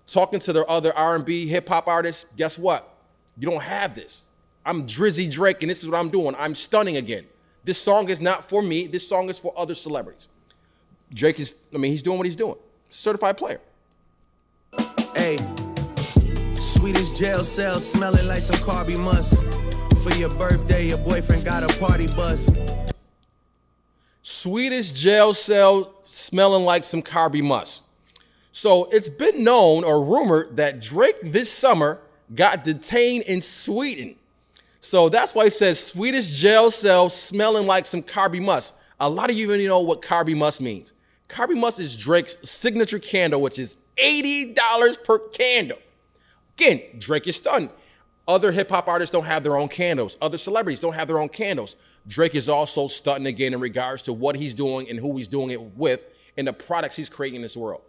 Talking 0.07 0.41
to 0.41 0.53
their 0.53 0.69
other 0.69 0.93
R&B 0.97 1.47
hip 1.47 1.69
hop 1.69 1.87
artists, 1.87 2.27
guess 2.37 2.59
what? 2.59 2.96
You 3.39 3.51
don't 3.51 3.63
have 3.63 3.95
this. 3.95 4.29
I'm 4.65 4.87
Drizzy 4.87 5.31
Drake, 5.31 5.63
and 5.63 5.71
this 5.71 5.83
is 5.83 5.89
what 5.89 5.99
I'm 5.99 6.09
doing. 6.09 6.35
I'm 6.39 6.55
stunning 6.55 6.97
again. 6.97 7.25
This 7.65 7.79
song 7.79 8.09
is 8.09 8.21
not 8.21 8.49
for 8.49 8.63
me. 8.63 8.87
This 8.87 9.07
song 9.07 9.29
is 9.29 9.39
for 9.39 9.53
other 9.57 9.75
celebrities. 9.75 10.29
Drake 11.13 11.39
is, 11.39 11.55
I 11.75 11.79
mean, 11.79 11.93
he's 11.93 12.03
doing 12.03 12.19
what 12.19 12.27
he's 12.27 12.37
doing. 12.37 12.57
Certified 12.89 13.37
player. 13.37 13.61
Hey, 15.15 15.39
Swedish 16.59 17.11
jail 17.11 17.45
cell 17.45 17.81
smelling 17.81 18.27
like 18.27 18.41
some 18.41 18.57
Carby 18.57 18.99
Musk. 18.99 19.45
For 20.03 20.13
your 20.15 20.31
birthday, 20.31 20.89
your 20.89 20.99
boyfriend 20.99 21.45
got 21.45 21.63
a 21.63 21.79
party 21.79 22.07
bus. 22.09 22.51
Swedish 24.23 24.93
jail 24.93 25.35
cell 25.35 25.95
smelling 26.03 26.65
like 26.65 26.85
some 26.85 27.03
Carby 27.03 27.43
Musk. 27.43 27.85
So 28.53 28.89
it's 28.91 29.09
been 29.09 29.45
known 29.45 29.85
or 29.85 30.05
rumored 30.05 30.57
that 30.57 30.81
Drake 30.81 31.21
this 31.23 31.51
summer 31.53 32.01
got 32.35 32.65
detained 32.65 33.25
in 33.25 33.41
Sweden. 33.41 34.17
So 34.81 35.09
that's 35.09 35.35
why 35.35 35.47
it 35.47 35.53
says 35.53 35.85
Swedish 35.85 36.39
jail 36.41 36.71
cell 36.71 37.09
smelling 37.09 37.67
like 37.67 37.87
some 37.87 38.03
Carby 38.03 38.43
Musk. 38.43 38.75
A 39.01 39.09
lot 39.09 39.31
of 39.31 39.37
you 39.37 39.53
even 39.53 39.67
know 39.67 39.81
what 39.81 40.03
Carby 40.03 40.37
Musk 40.37 40.61
means. 40.61 40.93
Carby 41.29 41.59
Musk 41.59 41.81
is 41.81 41.97
Drake's 41.97 42.37
signature 42.49 42.99
candle, 42.99 43.41
which 43.41 43.59
is 43.59 43.77
$80 43.99 45.05
per 45.05 45.19
candle. 45.19 45.79
Again, 46.57 46.83
Drake 46.99 47.27
is 47.27 47.37
stunned. 47.37 47.71
Other 48.29 48.51
hip 48.53 48.71
hop 48.71 48.89
artists 48.89 49.13
don't 49.13 49.25
have 49.25 49.43
their 49.43 49.57
own 49.57 49.69
candles. 49.69 50.17
Other 50.21 50.39
celebrities 50.39 50.81
don't 50.81 50.95
have 50.95 51.09
their 51.09 51.19
own 51.19 51.29
candles. 51.29 51.77
Drake 52.09 52.35
is 52.35 52.49
also 52.49 52.87
stunting 52.87 53.27
again 53.27 53.55
in 53.55 53.61
regards 53.61 54.03
to 54.03 54.13
what 54.13 54.37
he's 54.37 54.55
doing 54.55 54.89
and 54.89 54.99
who 54.99 55.17
he's 55.17 55.29
doing 55.29 55.51
it 55.51 55.61
with 55.77 56.05
and 56.37 56.47
the 56.47 56.53
products 56.53 56.97
he's 56.97 57.09
creating 57.09 57.37
in 57.37 57.43
this 57.43 57.57
world. 57.57 57.83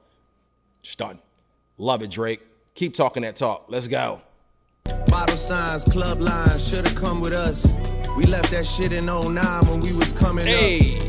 Stunned. 0.84 1.20
Love 1.78 2.02
it, 2.02 2.10
Drake. 2.10 2.42
Keep 2.74 2.96
talking 2.96 3.24
that 3.24 3.36
talk. 3.36 3.66
Let's 3.68 3.88
go. 3.88 4.22
Bottle 5.18 5.36
signs, 5.36 5.84
club 5.84 6.22
lines, 6.22 6.70
should've 6.70 6.94
come 6.94 7.20
with 7.20 7.34
us. 7.34 7.74
We 8.16 8.26
left 8.28 8.52
that 8.52 8.64
shit 8.64 8.92
in 8.92 9.08
09 9.08 9.34
when 9.68 9.80
we 9.80 9.92
was 9.94 10.14
coming 10.14 10.46
Hey. 10.46 11.00
up. 11.00 11.04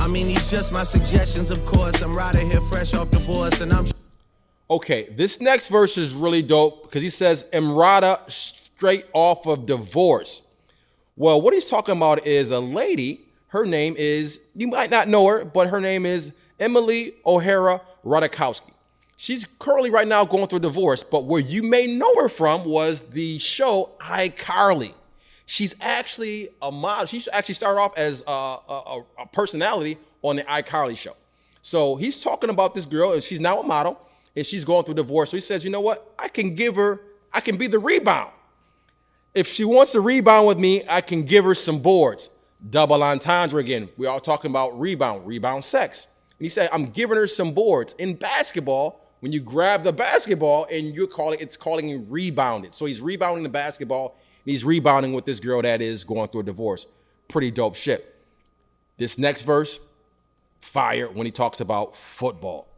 I 0.00 0.06
mean, 0.06 0.26
these 0.26 0.50
just 0.50 0.70
my 0.70 0.82
suggestions, 0.84 1.50
of 1.50 1.64
course. 1.64 2.02
I'm 2.02 2.12
right 2.14 2.36
here 2.36 2.60
fresh 2.60 2.92
off 2.92 3.08
divorce, 3.10 3.62
and 3.62 3.72
I'm 3.72 3.86
Okay, 4.68 5.08
this 5.16 5.40
next 5.40 5.68
verse 5.68 5.96
is 5.96 6.12
really 6.12 6.42
dope 6.42 6.82
because 6.82 7.00
he 7.00 7.08
says 7.08 7.46
EmRata 7.54 8.30
straight 8.30 9.06
off 9.14 9.46
of 9.46 9.64
divorce. 9.64 10.42
Well, 11.16 11.40
what 11.40 11.54
he's 11.54 11.64
talking 11.64 11.96
about 11.96 12.26
is 12.26 12.50
a 12.50 12.60
lady. 12.60 13.22
Her 13.48 13.64
name 13.64 13.94
is, 13.96 14.40
you 14.54 14.66
might 14.68 14.90
not 14.90 15.08
know 15.08 15.26
her, 15.26 15.42
but 15.46 15.68
her 15.68 15.80
name 15.80 16.04
is 16.04 16.34
Emily 16.60 17.14
O'Hara 17.24 17.80
Ratajkowski. 18.04 18.72
She's 19.18 19.46
currently 19.46 19.90
right 19.90 20.06
now 20.06 20.26
going 20.26 20.46
through 20.46 20.58
a 20.58 20.60
divorce, 20.60 21.02
but 21.02 21.24
where 21.24 21.40
you 21.40 21.62
may 21.62 21.86
know 21.86 22.14
her 22.20 22.28
from 22.28 22.64
was 22.64 23.00
the 23.00 23.38
show 23.38 23.92
iCarly. 23.98 24.92
She's 25.46 25.74
actually 25.80 26.50
a 26.60 26.70
model. 26.70 27.06
She 27.06 27.22
actually 27.32 27.54
started 27.54 27.80
off 27.80 27.96
as 27.96 28.22
a, 28.26 28.30
a, 28.30 29.02
a 29.20 29.26
personality 29.26 29.96
on 30.22 30.36
the 30.36 30.42
iCarly 30.42 30.98
show. 30.98 31.16
So 31.62 31.96
he's 31.96 32.22
talking 32.22 32.50
about 32.50 32.74
this 32.74 32.84
girl, 32.84 33.14
and 33.14 33.22
she's 33.22 33.40
now 33.40 33.60
a 33.60 33.62
model, 33.62 33.98
and 34.36 34.44
she's 34.44 34.64
going 34.64 34.84
through 34.84 34.92
a 34.92 34.96
divorce. 34.96 35.30
So 35.30 35.36
he 35.38 35.40
says, 35.40 35.64
you 35.64 35.70
know 35.70 35.80
what? 35.80 36.12
I 36.18 36.28
can 36.28 36.54
give 36.54 36.76
her, 36.76 37.00
I 37.32 37.40
can 37.40 37.56
be 37.56 37.68
the 37.68 37.78
rebound. 37.78 38.30
If 39.34 39.46
she 39.46 39.64
wants 39.64 39.92
to 39.92 40.00
rebound 40.00 40.46
with 40.46 40.58
me, 40.58 40.82
I 40.88 41.00
can 41.00 41.22
give 41.22 41.44
her 41.44 41.54
some 41.54 41.78
boards. 41.78 42.30
Double 42.68 43.02
entendre 43.02 43.60
again. 43.60 43.88
We're 43.96 44.10
all 44.10 44.20
talking 44.20 44.50
about 44.50 44.78
rebound, 44.78 45.26
rebound 45.26 45.64
sex. 45.64 46.08
And 46.38 46.44
he 46.44 46.48
said, 46.48 46.68
I'm 46.72 46.86
giving 46.86 47.16
her 47.16 47.26
some 47.26 47.52
boards. 47.52 47.94
In 47.94 48.14
basketball, 48.14 49.05
when 49.20 49.32
you 49.32 49.40
grab 49.40 49.82
the 49.82 49.92
basketball 49.92 50.66
and 50.70 50.94
you're 50.94 51.06
calling, 51.06 51.38
it's 51.40 51.56
calling 51.56 51.88
him 51.88 52.06
rebounded. 52.08 52.74
So 52.74 52.86
he's 52.86 53.00
rebounding 53.00 53.42
the 53.42 53.48
basketball, 53.48 54.16
and 54.44 54.50
he's 54.52 54.64
rebounding 54.64 55.12
with 55.12 55.24
this 55.24 55.40
girl 55.40 55.62
that 55.62 55.80
is 55.80 56.04
going 56.04 56.28
through 56.28 56.42
a 56.42 56.44
divorce. 56.44 56.86
Pretty 57.28 57.50
dope 57.50 57.74
shit. 57.74 58.14
This 58.98 59.18
next 59.18 59.42
verse, 59.42 59.80
fire 60.60 61.08
when 61.08 61.26
he 61.26 61.32
talks 61.32 61.60
about 61.60 61.96
football. 61.96 62.68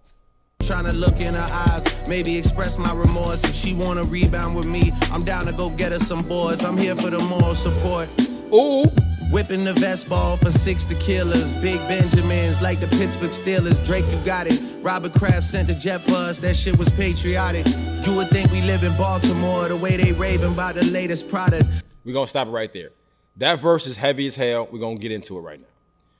Trying 0.62 0.86
to 0.86 0.92
look 0.92 1.20
in 1.20 1.34
her 1.34 1.46
eyes, 1.70 2.08
maybe 2.08 2.36
express 2.36 2.78
my 2.78 2.92
remorse. 2.92 3.44
If 3.44 3.54
she 3.54 3.74
wanna 3.74 4.02
rebound 4.02 4.56
with 4.56 4.66
me, 4.66 4.92
I'm 5.12 5.22
down 5.22 5.46
to 5.46 5.52
go 5.52 5.70
get 5.70 5.92
her 5.92 6.00
some 6.00 6.26
boards. 6.26 6.64
I'm 6.64 6.76
here 6.76 6.96
for 6.96 7.10
the 7.10 7.18
moral 7.18 7.54
support. 7.54 8.08
Ooh, 8.52 8.84
Whipping 9.30 9.62
the 9.62 9.74
vest 9.74 10.08
ball 10.08 10.38
for 10.38 10.50
six 10.50 10.86
tequilas. 10.86 11.60
Big 11.60 11.76
Benjamins 11.86 12.62
like 12.62 12.80
the 12.80 12.86
Pittsburgh 12.86 13.30
Steelers. 13.30 13.84
Drake, 13.84 14.06
you 14.10 14.18
got 14.24 14.46
it. 14.46 14.54
Robert 14.88 15.12
Kraft 15.12 15.44
sent 15.44 15.68
the 15.68 15.74
jet 15.74 16.00
for 16.00 16.14
us. 16.14 16.38
That 16.38 16.56
shit 16.56 16.78
was 16.78 16.88
patriotic. 16.88 17.66
You 18.06 18.16
would 18.16 18.30
think 18.30 18.50
we 18.50 18.62
live 18.62 18.82
in 18.82 18.96
Baltimore 18.96 19.68
the 19.68 19.76
way 19.76 19.98
they 19.98 20.12
raving 20.12 20.54
about 20.54 20.76
the 20.76 20.86
latest 20.86 21.28
product. 21.28 21.66
we're 22.06 22.14
gonna 22.14 22.26
stop 22.26 22.48
it 22.48 22.52
right 22.52 22.72
there. 22.72 22.88
That 23.36 23.60
verse 23.60 23.86
is 23.86 23.98
heavy 23.98 24.26
as 24.26 24.34
hell. 24.34 24.66
We're 24.72 24.78
gonna 24.78 24.96
get 24.96 25.12
into 25.12 25.36
it 25.36 25.42
right 25.42 25.60
now. 25.60 25.66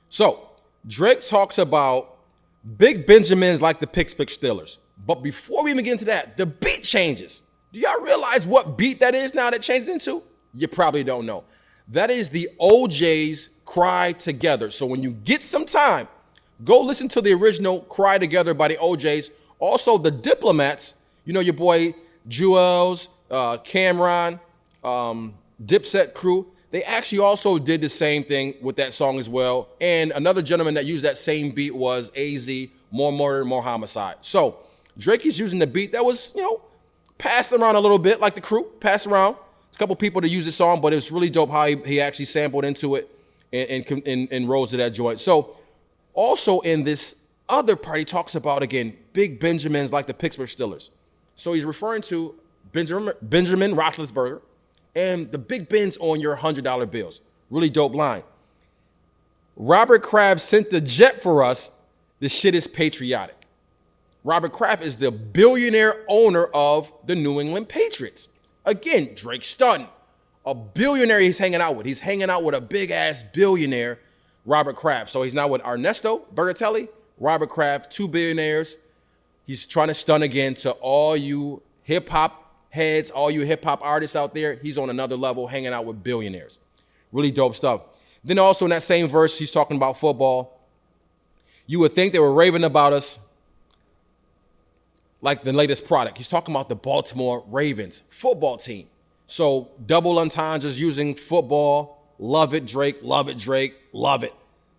So, 0.09 0.49
Drake 0.85 1.21
talks 1.21 1.57
about 1.57 2.19
big 2.77 3.07
Benjamins 3.07 3.59
like 3.59 3.79
the 3.79 3.87
Pittsburgh 3.87 4.27
Steelers. 4.27 4.77
But 5.03 5.23
before 5.23 5.63
we 5.63 5.71
even 5.71 5.83
get 5.83 5.93
into 5.93 6.05
that, 6.05 6.37
the 6.37 6.45
beat 6.45 6.83
changes. 6.83 7.41
Do 7.73 7.79
y'all 7.79 8.03
realize 8.03 8.45
what 8.45 8.77
beat 8.77 8.99
that 8.99 9.15
is 9.15 9.33
now 9.33 9.49
that 9.49 9.63
changed 9.63 9.89
into? 9.89 10.21
You 10.53 10.67
probably 10.67 11.03
don't 11.03 11.25
know. 11.25 11.43
That 11.87 12.11
is 12.11 12.29
the 12.29 12.47
O'Jays 12.59 13.49
Cry 13.65 14.11
Together. 14.11 14.69
So 14.69 14.85
when 14.85 15.01
you 15.01 15.09
get 15.09 15.41
some 15.41 15.65
time, 15.65 16.07
go 16.63 16.81
listen 16.81 17.07
to 17.09 17.21
the 17.21 17.33
original 17.33 17.81
Cry 17.81 18.17
Together 18.17 18.53
by 18.53 18.69
the 18.69 18.77
O'Jays. 18.81 19.31
Also, 19.59 19.97
the 19.97 20.11
Diplomats, 20.11 20.95
you 21.25 21.33
know, 21.33 21.39
your 21.39 21.53
boy 21.53 21.93
Juelz, 22.27 23.09
uh, 23.29 23.57
Cam'ron, 23.57 24.39
um, 24.83 25.33
Dipset 25.63 26.13
crew, 26.13 26.47
they 26.71 26.83
actually 26.83 27.19
also 27.19 27.57
did 27.57 27.81
the 27.81 27.89
same 27.89 28.23
thing 28.23 28.53
with 28.61 28.75
that 28.75 28.93
song 28.93 29.17
as 29.19 29.27
well. 29.29 29.69
And 29.81 30.11
another 30.11 30.41
gentleman 30.41 30.75
that 30.75 30.85
used 30.85 31.03
that 31.03 31.17
same 31.17 31.51
beat 31.51 31.73
was 31.73 32.11
AZ, 32.15 32.49
More 32.91 33.11
Murder, 33.11 33.43
More 33.43 33.63
Homicide. 33.63 34.17
So 34.21 34.57
Drake 34.97 35.25
is 35.25 35.39
using 35.39 35.59
the 35.59 35.67
beat 35.67 35.91
that 35.93 36.05
was, 36.05 36.33
you 36.35 36.43
know, 36.43 36.61
passed 37.17 37.53
around 37.53 37.75
a 37.75 37.79
little 37.79 37.97
bit, 37.97 38.19
like 38.19 38.35
the 38.35 38.41
crew, 38.41 38.65
passed 38.79 39.07
around. 39.07 39.33
There's 39.33 39.75
a 39.75 39.79
couple 39.79 39.95
people 39.95 40.21
to 40.21 40.27
use 40.27 40.45
the 40.45 40.51
song, 40.51 40.79
but 40.79 40.93
it's 40.93 41.11
really 41.11 41.29
dope 41.29 41.49
how 41.49 41.65
he, 41.65 41.75
he 41.77 42.01
actually 42.01 42.25
sampled 42.25 42.65
into 42.65 42.95
it 42.95 43.09
and, 43.51 43.85
and, 43.89 44.07
and, 44.07 44.31
and 44.31 44.49
rose 44.49 44.69
to 44.71 44.77
that 44.77 44.93
joint. 44.93 45.19
So 45.19 45.55
also 46.19 46.59
in 46.59 46.83
this 46.83 47.23
other 47.47 47.77
part, 47.77 47.99
he 47.99 48.03
talks 48.03 48.35
about, 48.35 48.61
again, 48.61 48.95
big 49.13 49.39
Benjamins 49.39 49.93
like 49.93 50.05
the 50.05 50.13
Pittsburgh 50.13 50.49
Steelers. 50.49 50.89
So 51.33 51.53
he's 51.53 51.63
referring 51.63 52.01
to 52.03 52.35
Benjamin, 52.73 53.13
Benjamin 53.21 53.73
Roethlisberger 53.73 54.41
and 54.95 55.31
the 55.31 55.37
big 55.37 55.69
Bens 55.69 55.97
on 56.01 56.19
your 56.19 56.35
$100 56.35 56.91
bills. 56.91 57.21
Really 57.49 57.69
dope 57.69 57.95
line. 57.95 58.23
Robert 59.55 60.03
Kraft 60.03 60.41
sent 60.41 60.69
the 60.69 60.81
jet 60.81 61.23
for 61.23 61.41
us. 61.41 61.79
The 62.19 62.27
shit 62.27 62.53
is 62.53 62.67
patriotic. 62.67 63.37
Robert 64.25 64.51
Kraft 64.51 64.83
is 64.83 64.97
the 64.97 65.11
billionaire 65.11 66.03
owner 66.09 66.47
of 66.53 66.91
the 67.05 67.15
New 67.15 67.39
England 67.39 67.69
Patriots. 67.69 68.27
Again, 68.65 69.11
Drake 69.15 69.45
Stun, 69.45 69.87
a 70.45 70.53
billionaire 70.53 71.21
he's 71.21 71.37
hanging 71.37 71.61
out 71.61 71.77
with. 71.77 71.85
He's 71.85 72.01
hanging 72.01 72.29
out 72.29 72.43
with 72.43 72.55
a 72.55 72.61
big 72.61 72.91
ass 72.91 73.23
billionaire, 73.23 73.99
Robert 74.45 74.75
Kraft. 74.75 75.09
So 75.09 75.23
he's 75.23 75.33
now 75.33 75.47
with 75.47 75.61
Ernesto 75.65 76.25
Bertarelli, 76.33 76.89
Robert 77.19 77.49
Kraft, 77.49 77.91
two 77.91 78.07
billionaires. 78.07 78.77
He's 79.45 79.65
trying 79.65 79.87
to 79.87 79.93
stun 79.93 80.23
again 80.23 80.53
to 80.55 80.71
all 80.73 81.17
you 81.17 81.61
hip 81.83 82.09
hop 82.09 82.53
heads, 82.69 83.09
all 83.11 83.31
you 83.31 83.41
hip 83.41 83.63
hop 83.63 83.79
artists 83.81 84.15
out 84.15 84.33
there. 84.33 84.55
He's 84.55 84.77
on 84.77 84.89
another 84.89 85.15
level, 85.15 85.47
hanging 85.47 85.73
out 85.73 85.85
with 85.85 86.03
billionaires. 86.03 86.59
Really 87.11 87.31
dope 87.31 87.55
stuff. 87.55 87.81
Then 88.23 88.37
also 88.37 88.65
in 88.65 88.69
that 88.71 88.83
same 88.83 89.07
verse, 89.07 89.37
he's 89.37 89.51
talking 89.51 89.77
about 89.77 89.97
football. 89.97 90.59
You 91.65 91.79
would 91.79 91.93
think 91.93 92.13
they 92.13 92.19
were 92.19 92.33
raving 92.33 92.63
about 92.63 92.93
us 92.93 93.19
like 95.21 95.43
the 95.43 95.53
latest 95.53 95.85
product. 95.87 96.17
He's 96.17 96.27
talking 96.27 96.53
about 96.53 96.69
the 96.69 96.75
Baltimore 96.75 97.43
Ravens 97.47 98.03
football 98.09 98.57
team. 98.57 98.87
So 99.25 99.69
double 99.85 100.19
entendres 100.19 100.79
using 100.79 101.15
football. 101.15 101.98
Love 102.19 102.53
it, 102.53 102.65
Drake. 102.65 102.97
Love 103.01 103.29
it, 103.29 103.37
Drake. 103.37 103.75
Love 103.93 104.23
it. 104.23 104.33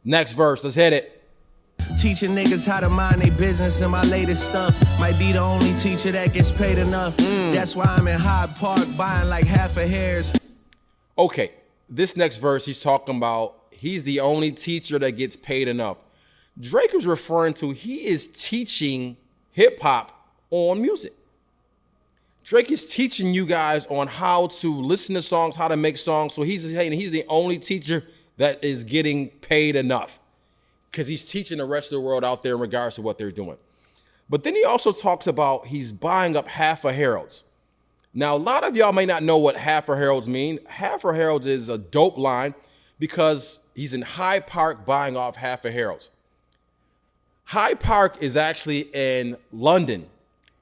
Next 0.05 0.35
verse. 0.35 0.63
Let's 0.63 0.77
hit 0.77 0.93
it. 0.93 1.17
Teaching 1.99 2.33
niggas 2.33 2.69
how 2.69 2.81
to 2.81 2.91
mind 2.91 3.23
their 3.23 3.33
business 3.37 3.81
and 3.81 3.91
my 3.91 4.03
latest 4.05 4.45
stuff. 4.45 4.77
Might 5.01 5.19
be 5.19 5.33
the 5.33 5.39
only 5.39 5.73
teacher 5.75 6.13
that 6.13 6.35
gets 6.35 6.53
paid 6.53 6.79
enough. 6.79 7.17
Mm. 7.17 7.55
That's 7.55 7.75
why 7.75 7.87
I'm 7.87 8.07
in 8.07 8.21
Hyde 8.21 8.55
Park 8.57 8.81
buying 8.97 9.29
like 9.29 9.47
half 9.47 9.77
a 9.79 9.87
hairs. 9.87 10.33
Okay, 11.19 11.53
this 11.89 12.17
next 12.17 12.37
verse, 12.37 12.67
he's 12.67 12.83
talking 12.83 13.17
about 13.17 13.57
he's 13.71 14.05
the 14.05 14.21
only 14.21 14.53
teacher 14.53 14.99
that 14.99 15.13
gets 15.13 15.37
paid 15.37 15.67
enough. 15.67 15.97
Drake 16.59 16.95
is 16.95 17.07
referring 17.07 17.55
to 17.55 17.71
he 17.71 18.07
is 18.07 18.29
teaching 18.29 19.17
hip 19.51 19.81
hop 19.81 20.13
on 20.51 20.83
music. 20.83 21.15
Drake 22.45 22.71
is 22.71 22.87
teaching 22.87 23.35
you 23.35 23.47
guys 23.47 23.87
on 23.87 24.07
how 24.07 24.49
to 24.49 24.75
listen 24.75 25.15
to 25.15 25.23
songs, 25.23 25.57
how 25.57 25.69
to 25.69 25.77
make 25.77 25.97
songs. 25.97 26.35
So 26.35 26.43
he's 26.43 26.73
saying 26.73 26.93
he's 26.93 27.11
the 27.11 27.25
only 27.29 27.59
teacher 27.59 28.03
that 28.39 28.63
is 28.65 28.85
getting 28.85 29.29
paid 29.29 29.77
enough 29.77 30.21
because 30.91 31.07
he's 31.07 31.27
teaching 31.27 31.59
the 31.59 31.65
rest 31.65 31.93
of 31.93 32.01
the 32.01 32.01
world 32.01 32.25
out 32.25 32.43
there 32.43 32.55
in 32.55 32.61
regards 32.61 32.95
to 32.97 33.03
what 33.03 33.19
they're 33.19 33.31
doing. 33.31 33.59
But 34.29 34.45
then 34.45 34.55
he 34.55 34.65
also 34.65 34.93
talks 34.93 35.27
about 35.27 35.67
he's 35.67 35.93
buying 35.93 36.37
up 36.37 36.47
half 36.47 36.85
of 36.85 36.95
Harrods. 36.95 37.45
Now, 38.15 38.35
a 38.35 38.39
lot 38.39 38.65
of 38.65 38.77
y'all 38.77 38.93
may 38.93 39.07
not 39.07 39.23
know 39.23 39.39
what 39.39 39.57
half 39.57 39.89
of 39.89 39.99
Harrods 39.99 40.29
mean. 40.29 40.59
Half 40.67 41.05
of 41.05 41.15
Harrods 41.15 41.47
is 41.47 41.69
a 41.69 41.79
dope 41.79 42.19
line 42.19 42.55
because 42.99 43.61
he's 43.75 43.95
in 43.95 44.03
Hyde 44.03 44.47
Park 44.47 44.85
buying 44.85 45.17
off 45.17 45.37
half 45.37 45.65
of 45.65 45.73
Harrods. 45.73 46.11
Hyde 47.45 47.81
Park 47.81 48.17
is 48.21 48.37
actually 48.37 48.89
in 48.93 49.37
London. 49.53 50.07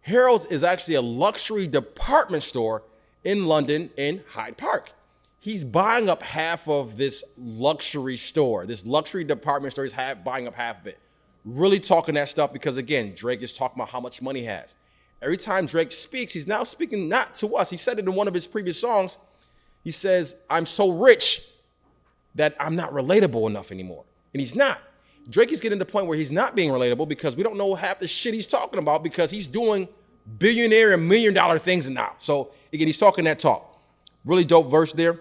Harrods 0.08 0.46
is 0.46 0.64
actually 0.64 0.94
a 0.94 1.02
luxury 1.02 1.66
department 1.66 2.42
store 2.42 2.82
in 3.24 3.46
London 3.46 3.90
in 3.98 4.22
Hyde 4.30 4.56
Park. 4.56 4.92
He's 5.38 5.64
buying 5.64 6.08
up 6.08 6.22
half 6.22 6.66
of 6.66 6.96
this 6.96 7.22
luxury 7.36 8.16
store, 8.16 8.64
this 8.64 8.86
luxury 8.86 9.22
department 9.22 9.74
store. 9.74 9.84
He's 9.84 9.94
buying 10.24 10.48
up 10.48 10.54
half 10.54 10.80
of 10.80 10.86
it. 10.86 10.98
Really 11.44 11.78
talking 11.78 12.14
that 12.14 12.30
stuff 12.30 12.54
because, 12.54 12.78
again, 12.78 13.12
Drake 13.14 13.42
is 13.42 13.52
talking 13.52 13.76
about 13.76 13.90
how 13.90 14.00
much 14.00 14.22
money 14.22 14.40
he 14.40 14.46
has. 14.46 14.76
Every 15.20 15.36
time 15.36 15.66
Drake 15.66 15.92
speaks, 15.92 16.32
he's 16.32 16.46
now 16.46 16.64
speaking 16.64 17.08
not 17.10 17.34
to 17.36 17.56
us. 17.56 17.68
He 17.68 17.76
said 17.76 17.98
it 17.98 18.06
in 18.06 18.14
one 18.14 18.28
of 18.28 18.34
his 18.34 18.46
previous 18.46 18.80
songs. 18.80 19.18
He 19.84 19.90
says, 19.90 20.38
I'm 20.48 20.64
so 20.64 20.90
rich 20.90 21.50
that 22.34 22.56
I'm 22.58 22.76
not 22.76 22.92
relatable 22.92 23.46
enough 23.46 23.70
anymore. 23.70 24.04
And 24.32 24.40
he's 24.40 24.54
not. 24.54 24.80
Drake 25.28 25.52
is 25.52 25.60
getting 25.60 25.78
to 25.78 25.84
the 25.84 25.90
point 25.90 26.06
where 26.06 26.16
he's 26.16 26.32
not 26.32 26.56
being 26.56 26.70
relatable 26.70 27.08
because 27.08 27.36
we 27.36 27.42
don't 27.42 27.58
know 27.58 27.74
half 27.74 27.98
the 27.98 28.08
shit 28.08 28.32
he's 28.32 28.46
talking 28.46 28.78
about 28.78 29.02
because 29.02 29.30
he's 29.30 29.46
doing 29.46 29.86
billionaire 30.38 30.92
and 30.92 31.08
million 31.08 31.34
dollar 31.34 31.58
things 31.58 31.88
now. 31.88 32.14
So 32.18 32.50
again, 32.72 32.86
he's 32.86 32.98
talking 32.98 33.24
that 33.24 33.38
talk. 33.38 33.64
Really 34.24 34.44
dope 34.44 34.70
verse 34.70 34.92
there. 34.92 35.20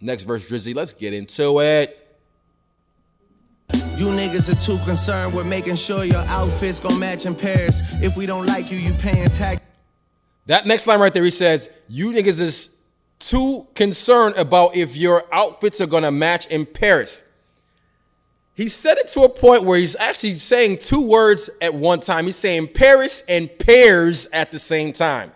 Next 0.00 0.22
verse, 0.22 0.48
Drizzy. 0.48 0.74
Let's 0.74 0.92
get 0.92 1.12
into 1.12 1.60
it. 1.60 2.04
You 3.96 4.06
niggas 4.06 4.48
are 4.48 4.60
too 4.64 4.82
concerned 4.84 5.34
with 5.34 5.46
making 5.46 5.74
sure 5.74 6.04
your 6.04 6.24
outfits 6.26 6.78
gon' 6.78 6.98
match 7.00 7.26
in 7.26 7.34
Paris. 7.34 7.82
If 7.94 8.16
we 8.16 8.26
don't 8.26 8.46
like 8.46 8.70
you, 8.70 8.78
you 8.78 8.92
paying 8.94 9.28
tax. 9.28 9.60
That 10.46 10.66
next 10.66 10.86
line 10.86 11.00
right 11.00 11.12
there, 11.12 11.24
he 11.24 11.32
says, 11.32 11.68
"You 11.88 12.12
niggas 12.12 12.40
is 12.40 12.76
too 13.18 13.66
concerned 13.74 14.36
about 14.36 14.76
if 14.76 14.96
your 14.96 15.24
outfits 15.32 15.80
are 15.80 15.86
gonna 15.86 16.12
match 16.12 16.46
in 16.46 16.64
Paris." 16.64 17.24
He 18.58 18.66
said 18.66 18.98
it 18.98 19.06
to 19.10 19.22
a 19.22 19.28
point 19.28 19.62
where 19.62 19.78
he's 19.78 19.94
actually 19.94 20.32
saying 20.32 20.78
two 20.78 21.00
words 21.00 21.48
at 21.62 21.72
one 21.72 22.00
time. 22.00 22.24
He's 22.24 22.34
saying 22.34 22.70
Paris 22.74 23.22
and 23.28 23.48
pairs 23.60 24.26
at 24.32 24.50
the 24.50 24.58
same 24.58 24.92
time. 24.92 25.30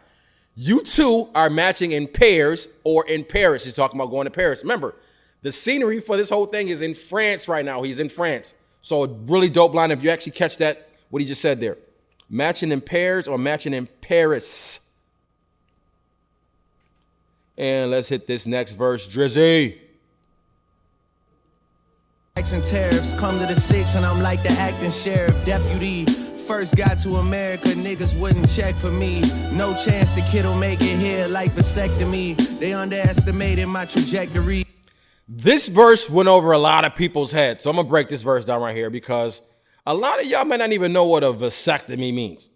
You 0.57 0.83
two 0.83 1.29
are 1.33 1.49
matching 1.49 1.93
in 1.93 2.09
pairs 2.09 2.67
or 2.83 3.09
in 3.09 3.23
Paris. 3.23 3.63
He's 3.63 3.75
talking 3.75 4.01
about 4.01 4.11
going 4.11 4.25
to 4.25 4.33
Paris. 4.33 4.65
Remember, 4.65 4.97
the 5.43 5.53
scenery 5.53 6.01
for 6.01 6.17
this 6.17 6.31
whole 6.31 6.47
thing 6.47 6.67
is 6.67 6.83
in 6.83 6.95
France 6.95 7.47
right 7.47 7.65
now. 7.65 7.83
He's 7.83 8.01
in 8.01 8.09
France. 8.09 8.57
So 8.81 9.07
really 9.27 9.49
dope 9.49 9.73
line 9.73 9.93
if 9.93 10.03
you 10.03 10.11
actually 10.11 10.33
catch 10.33 10.57
that, 10.57 10.89
what 11.11 11.23
he 11.23 11.29
just 11.29 11.43
said 11.43 11.61
there. 11.61 11.79
Matching 12.29 12.73
in 12.73 12.81
pairs 12.81 13.29
or 13.29 13.39
matching 13.39 13.73
in 13.73 13.87
Paris. 14.01 14.91
And 17.57 17.93
let's 17.93 18.09
hit 18.09 18.27
this 18.27 18.49
next 18.49 18.73
verse, 18.73 19.07
Drizzy. 19.07 19.79
And 22.35 22.65
tariffs 22.65 23.13
come 23.19 23.39
to 23.39 23.47
the 23.47 23.55
six, 23.55 23.95
and 23.95 24.07
I'm 24.07 24.23
like 24.23 24.43
the 24.43 24.51
acting 24.53 24.91
sheriff 24.91 25.45
deputy. 25.45 26.07
First 26.07 26.77
got 26.77 26.97
to 26.99 27.17
America, 27.17 27.69
niggas 27.69 28.19
wouldn't 28.19 28.49
check 28.51 28.75
for 28.75 28.91
me. 28.91 29.21
No 29.53 29.75
chance 29.75 30.13
the 30.13 30.27
kid'll 30.31 30.57
make 30.57 30.81
it 30.81 30.99
here 30.99 31.29
like 31.29 31.53
vasectomy. 31.53 32.37
They 32.59 32.73
underestimated 32.73 33.69
my 33.69 33.85
trajectory. 33.85 34.65
This 35.29 35.69
verse 35.69 36.09
went 36.09 36.29
over 36.29 36.53
a 36.53 36.59
lot 36.59 36.87
of 36.87 36.95
people's 36.95 37.33
heads. 37.33 37.65
So 37.65 37.71
I'm 37.71 37.77
gonna 37.77 37.89
break 37.89 38.09
this 38.09 38.23
verse 38.23 38.47
down 38.47 38.63
right 38.63 38.75
here 38.75 38.89
because 38.89 39.43
a 39.87 39.95
lot 39.95 40.19
of 40.19 40.27
y'all 40.27 40.47
might 40.47 40.59
not 40.59 40.73
even 40.73 40.93
know 40.93 41.05
what 41.05 41.23
a 41.23 41.33
vasectomy 41.33 42.15
means. 42.15 42.49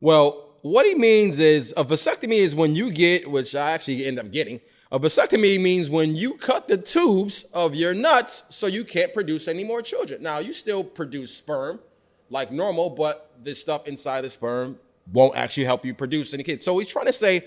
Well, 0.00 0.56
what 0.62 0.86
he 0.86 0.94
means 0.94 1.38
is 1.38 1.74
a 1.76 1.84
vasectomy 1.84 2.38
is 2.38 2.54
when 2.54 2.74
you 2.74 2.90
get, 2.90 3.30
which 3.30 3.54
I 3.54 3.72
actually 3.72 4.06
end 4.06 4.18
up 4.18 4.30
getting, 4.30 4.60
a 4.92 5.00
vasectomy 5.00 5.58
means 5.58 5.88
when 5.88 6.14
you 6.14 6.34
cut 6.34 6.68
the 6.68 6.76
tubes 6.76 7.44
of 7.54 7.74
your 7.74 7.94
nuts 7.94 8.54
so 8.54 8.66
you 8.66 8.84
can't 8.84 9.14
produce 9.14 9.48
any 9.48 9.64
more 9.64 9.80
children. 9.80 10.22
Now, 10.22 10.38
you 10.38 10.52
still 10.52 10.84
produce 10.84 11.34
sperm 11.34 11.80
like 12.28 12.52
normal, 12.52 12.90
but 12.90 13.32
this 13.42 13.58
stuff 13.58 13.88
inside 13.88 14.20
the 14.20 14.28
sperm 14.28 14.78
won't 15.10 15.34
actually 15.34 15.64
help 15.64 15.86
you 15.86 15.94
produce 15.94 16.34
any 16.34 16.42
kids. 16.42 16.66
So 16.66 16.78
he's 16.78 16.88
trying 16.88 17.06
to 17.06 17.12
say 17.12 17.42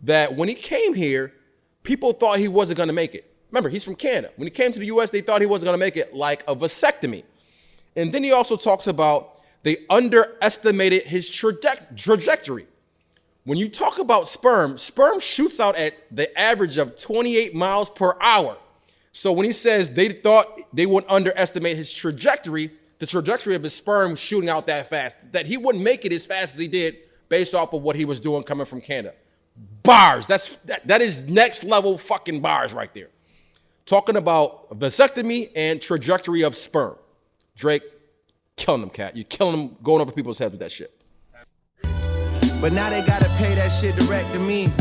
that 0.00 0.34
when 0.34 0.48
he 0.48 0.54
came 0.54 0.94
here, 0.94 1.34
people 1.82 2.12
thought 2.12 2.38
he 2.38 2.48
wasn't 2.48 2.78
going 2.78 2.88
to 2.88 2.94
make 2.94 3.14
it. 3.14 3.30
Remember, 3.50 3.68
he's 3.68 3.84
from 3.84 3.94
Canada. 3.94 4.32
When 4.36 4.46
he 4.46 4.50
came 4.50 4.72
to 4.72 4.78
the 4.78 4.86
US, 4.86 5.10
they 5.10 5.20
thought 5.20 5.42
he 5.42 5.46
wasn't 5.46 5.66
going 5.66 5.78
to 5.78 5.84
make 5.84 5.98
it 5.98 6.14
like 6.14 6.42
a 6.48 6.56
vasectomy. 6.56 7.22
And 7.96 8.14
then 8.14 8.24
he 8.24 8.32
also 8.32 8.56
talks 8.56 8.86
about 8.86 9.34
they 9.62 9.84
underestimated 9.90 11.02
his 11.02 11.28
trajectory. 11.28 12.66
When 13.48 13.56
you 13.56 13.70
talk 13.70 13.98
about 13.98 14.28
sperm, 14.28 14.76
sperm 14.76 15.20
shoots 15.20 15.58
out 15.58 15.74
at 15.74 15.94
the 16.14 16.38
average 16.38 16.76
of 16.76 16.96
28 16.96 17.54
miles 17.54 17.88
per 17.88 18.14
hour. 18.20 18.58
So 19.12 19.32
when 19.32 19.46
he 19.46 19.52
says 19.52 19.94
they 19.94 20.10
thought 20.10 20.54
they 20.70 20.84
would 20.84 21.06
underestimate 21.08 21.78
his 21.78 21.90
trajectory, 21.90 22.70
the 22.98 23.06
trajectory 23.06 23.54
of 23.54 23.62
his 23.62 23.72
sperm 23.72 24.16
shooting 24.16 24.50
out 24.50 24.66
that 24.66 24.90
fast, 24.90 25.16
that 25.32 25.46
he 25.46 25.56
wouldn't 25.56 25.82
make 25.82 26.04
it 26.04 26.12
as 26.12 26.26
fast 26.26 26.56
as 26.56 26.60
he 26.60 26.68
did 26.68 26.98
based 27.30 27.54
off 27.54 27.72
of 27.72 27.80
what 27.80 27.96
he 27.96 28.04
was 28.04 28.20
doing 28.20 28.42
coming 28.42 28.66
from 28.66 28.82
Canada. 28.82 29.14
Bars. 29.82 30.26
That's 30.26 30.58
that, 30.58 30.86
that 30.86 31.00
is 31.00 31.26
next 31.26 31.64
level 31.64 31.96
fucking 31.96 32.42
bars 32.42 32.74
right 32.74 32.92
there. 32.92 33.08
Talking 33.86 34.16
about 34.16 34.78
vasectomy 34.78 35.52
and 35.56 35.80
trajectory 35.80 36.42
of 36.42 36.54
sperm. 36.54 36.96
Drake, 37.56 37.82
killing 38.56 38.82
them, 38.82 38.90
cat. 38.90 39.16
You're 39.16 39.24
killing 39.24 39.56
them, 39.56 39.76
going 39.82 40.02
over 40.02 40.12
people's 40.12 40.38
heads 40.38 40.52
with 40.52 40.60
that 40.60 40.70
shit. 40.70 40.97
But 42.60 42.72
now 42.72 42.90
they 42.90 43.02
gotta 43.02 43.28
pay 43.36 43.54
that 43.54 43.68
shit 43.68 43.94
direct 43.96 44.32
to 44.34 44.40
me. 44.40 44.72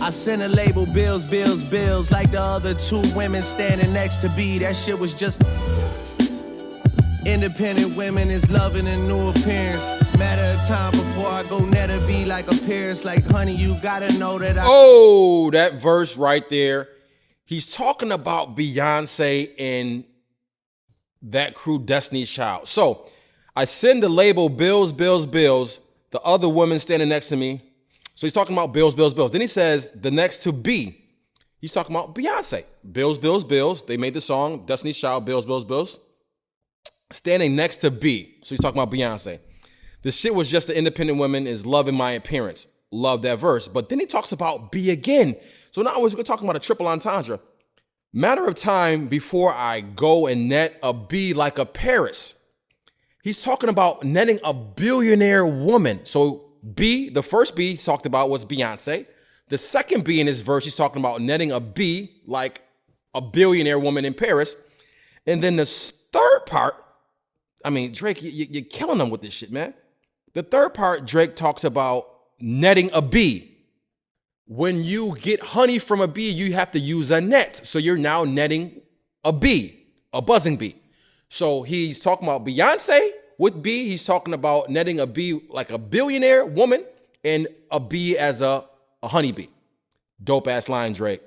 I 0.00 0.10
sent 0.10 0.40
a 0.40 0.48
label 0.48 0.86
bills, 0.86 1.26
bills, 1.26 1.62
bills, 1.62 2.10
like 2.10 2.30
the 2.30 2.40
other 2.40 2.72
two 2.72 3.02
women 3.14 3.42
standing 3.42 3.92
next 3.92 4.18
to 4.18 4.30
B. 4.30 4.58
That 4.58 4.74
shit 4.74 4.98
was 4.98 5.12
just. 5.12 5.42
Independent 7.26 7.94
women 7.94 8.30
is 8.30 8.50
loving 8.50 8.86
a 8.86 8.96
new 9.00 9.28
appearance. 9.28 9.92
Matter 10.18 10.58
of 10.58 10.66
time 10.66 10.92
before 10.92 11.26
I 11.26 11.42
go 11.42 11.58
netter 11.58 12.04
be 12.06 12.24
like 12.24 12.46
a 12.46 12.56
Paris. 12.66 13.04
Like, 13.04 13.26
honey, 13.26 13.54
you 13.54 13.76
gotta 13.82 14.18
know 14.18 14.38
that 14.38 14.56
I. 14.56 14.64
Oh, 14.66 15.50
that 15.52 15.74
verse 15.74 16.16
right 16.16 16.48
there. 16.48 16.88
He's 17.44 17.74
talking 17.74 18.12
about 18.12 18.56
Beyonce 18.56 19.52
and 19.58 20.04
that 21.20 21.54
crew, 21.54 21.78
Destiny's 21.80 22.30
Child. 22.30 22.66
So 22.66 23.10
I 23.54 23.64
send 23.64 24.02
the 24.02 24.08
label 24.08 24.48
bills, 24.48 24.92
bills, 24.92 25.26
bills 25.26 25.80
the 26.10 26.20
other 26.22 26.48
woman 26.48 26.78
standing 26.78 27.08
next 27.08 27.28
to 27.28 27.36
me. 27.36 27.62
So 28.14 28.26
he's 28.26 28.32
talking 28.32 28.56
about 28.56 28.72
bills, 28.72 28.94
bills, 28.94 29.14
bills. 29.14 29.30
Then 29.30 29.40
he 29.40 29.46
says 29.46 29.90
the 29.90 30.10
next 30.10 30.42
to 30.42 30.52
B. 30.52 31.04
He's 31.60 31.72
talking 31.72 31.94
about 31.94 32.14
Beyonce. 32.14 32.64
Bills, 32.90 33.18
Bills, 33.18 33.44
Bills. 33.44 33.82
They 33.84 33.96
made 33.96 34.14
the 34.14 34.20
song 34.20 34.64
Destiny's 34.66 34.98
Child, 34.98 35.24
Bills, 35.24 35.44
Bills, 35.44 35.64
Bills. 35.64 35.98
Standing 37.12 37.56
next 37.56 37.76
to 37.78 37.90
B. 37.90 38.36
So 38.42 38.50
he's 38.50 38.60
talking 38.60 38.80
about 38.80 38.92
Beyonce. 38.92 39.40
The 40.02 40.10
shit 40.10 40.34
was 40.34 40.50
just 40.50 40.68
the 40.68 40.76
independent 40.76 41.18
women 41.18 41.46
is 41.46 41.66
loving 41.66 41.94
my 41.94 42.12
appearance. 42.12 42.66
Love 42.90 43.22
that 43.22 43.38
verse. 43.38 43.68
But 43.68 43.88
then 43.88 43.98
he 43.98 44.06
talks 44.06 44.32
about 44.32 44.72
B 44.72 44.90
again. 44.90 45.36
So 45.70 45.82
now 45.82 46.00
we're 46.00 46.10
talking 46.10 46.48
about 46.48 46.56
a 46.56 46.64
triple 46.64 46.86
entendre. 46.86 47.40
Matter 48.12 48.46
of 48.46 48.54
time 48.54 49.08
before 49.08 49.52
I 49.52 49.80
go 49.80 50.26
and 50.26 50.48
net 50.48 50.78
a 50.82 50.94
B 50.94 51.34
like 51.34 51.58
a 51.58 51.66
Paris. 51.66 52.37
He's 53.22 53.42
talking 53.42 53.68
about 53.68 54.04
netting 54.04 54.40
a 54.44 54.54
billionaire 54.54 55.46
woman. 55.46 56.04
So 56.04 56.44
B, 56.74 57.08
the 57.08 57.22
first 57.22 57.56
B 57.56 57.72
he 57.72 57.76
talked 57.76 58.06
about 58.06 58.30
was 58.30 58.44
Beyonce. 58.44 59.06
The 59.48 59.58
second 59.58 60.04
B 60.04 60.20
in 60.20 60.26
his 60.26 60.42
verse, 60.42 60.64
he's 60.64 60.74
talking 60.74 61.00
about 61.00 61.20
netting 61.20 61.52
a 61.52 61.60
B 61.60 62.20
like 62.26 62.62
a 63.14 63.20
billionaire 63.20 63.78
woman 63.78 64.04
in 64.04 64.14
Paris. 64.14 64.56
And 65.26 65.42
then 65.42 65.56
the 65.56 65.66
third 65.66 66.40
part, 66.46 66.74
I 67.64 67.70
mean, 67.70 67.92
Drake, 67.92 68.22
you, 68.22 68.60
are 68.60 68.64
killing 68.64 68.98
them 68.98 69.10
with 69.10 69.22
this 69.22 69.32
shit, 69.32 69.50
man. 69.50 69.74
The 70.34 70.42
third 70.42 70.74
part, 70.74 71.06
Drake 71.06 71.34
talks 71.34 71.64
about 71.64 72.06
netting 72.40 72.90
a 72.92 73.02
bee. 73.02 73.56
When 74.46 74.82
you 74.82 75.16
get 75.16 75.40
honey 75.40 75.78
from 75.78 76.00
a 76.00 76.08
bee, 76.08 76.30
you 76.30 76.52
have 76.52 76.70
to 76.72 76.78
use 76.78 77.10
a 77.10 77.20
net. 77.20 77.56
So 77.56 77.78
you're 77.78 77.98
now 77.98 78.24
netting 78.24 78.80
a 79.24 79.32
bee, 79.32 79.86
a 80.12 80.22
buzzing 80.22 80.56
bee. 80.56 80.76
So 81.28 81.62
he's 81.62 82.00
talking 82.00 82.26
about 82.26 82.44
Beyonce 82.44 83.10
with 83.38 83.62
B. 83.62 83.88
He's 83.88 84.04
talking 84.04 84.34
about 84.34 84.70
netting 84.70 85.00
a 85.00 85.06
B 85.06 85.40
like 85.48 85.70
a 85.70 85.78
billionaire 85.78 86.44
woman 86.44 86.84
and 87.24 87.48
a 87.70 87.78
B 87.80 88.16
as 88.16 88.40
a, 88.40 88.64
a 89.02 89.08
honeybee. 89.08 89.48
Dope 90.22 90.48
ass 90.48 90.68
line, 90.68 90.92
Drake. 90.92 91.22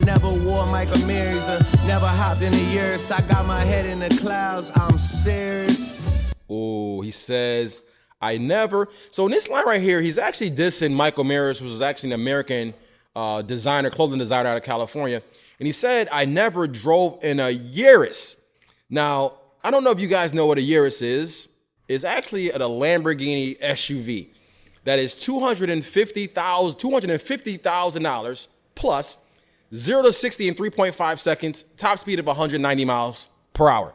Never 0.00 0.32
wore 0.44 0.66
Michael 0.66 1.04
Myers, 1.06 1.48
uh, 1.48 1.58
never 1.86 2.06
hopped 2.06 2.40
in 2.40 2.52
the 2.52 2.64
years. 2.72 3.10
I 3.10 3.20
got 3.22 3.44
my 3.44 3.60
head 3.60 3.86
in 3.86 3.98
the 3.98 4.08
clouds. 4.20 4.70
I'm 4.74 4.98
serious. 4.98 6.32
Oh, 6.48 7.00
he 7.00 7.10
says, 7.10 7.82
I 8.20 8.38
never. 8.38 8.88
So 9.10 9.26
in 9.26 9.32
this 9.32 9.48
line 9.48 9.66
right 9.66 9.80
here, 9.80 10.00
he's 10.00 10.16
actually 10.16 10.52
dissing 10.52 10.92
Michael 10.92 11.24
Myers, 11.24 11.58
who 11.58 11.66
was 11.66 11.82
actually 11.82 12.10
an 12.10 12.20
American 12.20 12.72
uh, 13.16 13.42
designer, 13.42 13.90
clothing 13.90 14.18
designer 14.18 14.50
out 14.50 14.58
of 14.58 14.62
California. 14.62 15.22
And 15.58 15.66
he 15.66 15.72
said, 15.72 16.08
I 16.12 16.26
never 16.26 16.68
drove 16.68 17.24
in 17.24 17.40
a 17.40 17.50
Urus. 17.50 18.42
Now, 18.90 19.38
I 19.64 19.70
don't 19.70 19.82
know 19.82 19.90
if 19.90 19.98
you 19.98 20.06
guys 20.06 20.34
know 20.34 20.46
what 20.46 20.58
a 20.58 20.62
Urus 20.62 21.00
is. 21.00 21.48
It's 21.88 22.04
actually 22.04 22.50
a 22.50 22.58
Lamborghini 22.58 23.58
SUV 23.58 24.28
that 24.84 24.98
is 24.98 25.14
$250,000 25.14 26.32
$250,000 26.76 28.48
plus 28.74 29.24
0 29.74 30.02
to 30.02 30.12
60 30.12 30.48
in 30.48 30.54
3.5 30.54 31.18
seconds, 31.18 31.62
top 31.76 31.98
speed 31.98 32.18
of 32.18 32.26
190 32.26 32.84
miles 32.84 33.28
per 33.54 33.68
hour. 33.68 33.94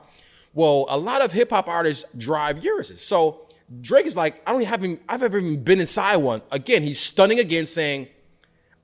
Well, 0.53 0.88
a 0.89 0.97
lot 0.97 1.23
of 1.23 1.31
hip 1.31 1.51
hop 1.51 1.67
artists 1.67 2.12
drive 2.17 2.60
Uruses. 2.62 2.97
So 2.97 3.47
Drake 3.81 4.05
is 4.05 4.17
like, 4.17 4.41
I 4.45 4.51
don't 4.51 4.62
even 4.62 4.71
have, 4.71 4.99
I've 5.07 5.23
ever 5.23 5.38
even 5.38 5.63
been 5.63 5.79
inside 5.79 6.17
one. 6.17 6.41
Again, 6.51 6.84
he's 6.84 6.99
stunning 6.99 7.39
again, 7.39 7.65
saying, 7.67 8.10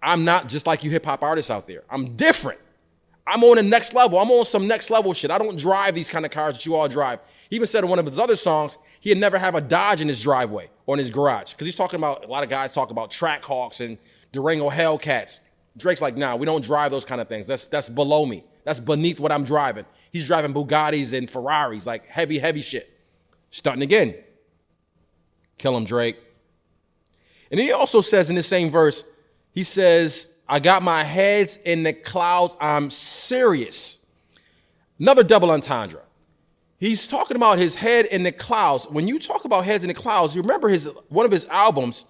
I'm 0.01 0.25
not 0.25 0.47
just 0.47 0.67
like 0.67 0.83
you 0.83 0.91
hip 0.91 1.05
hop 1.05 1.23
artists 1.23 1.51
out 1.51 1.67
there. 1.67 1.83
I'm 1.89 2.15
different. 2.15 2.59
I'm 3.25 3.43
on 3.43 3.57
the 3.57 3.63
next 3.63 3.93
level. 3.93 4.19
I'm 4.19 4.31
on 4.31 4.45
some 4.45 4.67
next 4.67 4.89
level 4.89 5.13
shit. 5.13 5.31
I 5.31 5.37
don't 5.37 5.57
drive 5.57 5.95
these 5.95 6.09
kind 6.09 6.25
of 6.25 6.31
cars 6.31 6.55
that 6.55 6.65
you 6.65 6.75
all 6.75 6.87
drive. 6.87 7.19
He 7.49 7.57
even 7.57 7.67
said 7.67 7.83
in 7.83 7.89
one 7.89 7.99
of 7.99 8.05
his 8.05 8.19
other 8.19 8.37
songs, 8.37 8.77
he'd 9.01 9.17
never 9.17 9.37
have 9.37 9.53
a 9.53 9.61
Dodge 9.61 9.99
in 9.99 10.07
his 10.07 10.21
driveway 10.21 10.69
or 10.85 10.95
in 10.95 10.99
his 10.99 11.09
garage. 11.09 11.51
Because 11.51 11.67
he's 11.67 11.75
talking 11.75 11.99
about, 11.99 12.23
a 12.23 12.27
lot 12.27 12.43
of 12.43 12.49
guys 12.49 12.73
talk 12.73 12.89
about 12.89 13.11
track 13.11 13.41
Trackhawks 13.41 13.85
and 13.85 13.97
Durango 14.31 14.69
Hellcats. 14.69 15.41
Drake's 15.75 16.01
like, 16.01 16.15
nah, 16.15 16.37
we 16.37 16.45
don't 16.45 16.63
drive 16.63 16.91
those 16.91 17.03
kind 17.03 17.19
of 17.19 17.27
things. 17.27 17.45
That's 17.47 17.67
that's 17.67 17.89
below 17.89 18.25
me. 18.25 18.43
That's 18.63 18.79
beneath 18.79 19.19
what 19.19 19.31
I'm 19.31 19.43
driving. 19.43 19.85
He's 20.11 20.25
driving 20.25 20.53
Bugattis 20.53 21.15
and 21.15 21.29
Ferraris, 21.29 21.85
like 21.85 22.07
heavy, 22.07 22.39
heavy 22.39 22.61
shit. 22.61 22.89
Stunting 23.49 23.83
again. 23.83 24.15
Kill 25.57 25.75
him, 25.75 25.85
Drake. 25.85 26.17
And 27.51 27.59
he 27.59 27.71
also 27.71 28.01
says 28.01 28.29
in 28.29 28.35
the 28.35 28.43
same 28.43 28.69
verse, 28.69 29.03
he 29.57 29.63
says, 29.63 30.35
I 30.47 30.59
got 30.59 30.83
my 30.83 31.03
heads 31.03 31.57
in 31.65 31.81
the 31.81 31.91
clouds. 31.91 32.55
I'm 32.61 32.91
serious. 32.91 34.05
Another 34.99 35.23
double 35.23 35.49
entendre. 35.49 36.03
He's 36.79 37.07
talking 37.07 37.35
about 37.35 37.57
his 37.57 37.73
head 37.73 38.05
in 38.05 38.21
the 38.21 38.31
clouds. 38.31 38.87
When 38.87 39.07
you 39.07 39.17
talk 39.17 39.45
about 39.45 39.65
heads 39.65 39.83
in 39.83 39.87
the 39.87 39.95
clouds, 39.95 40.35
you 40.35 40.43
remember 40.43 40.69
his 40.69 40.85
one 41.09 41.25
of 41.25 41.31
his 41.31 41.47
albums, 41.47 42.05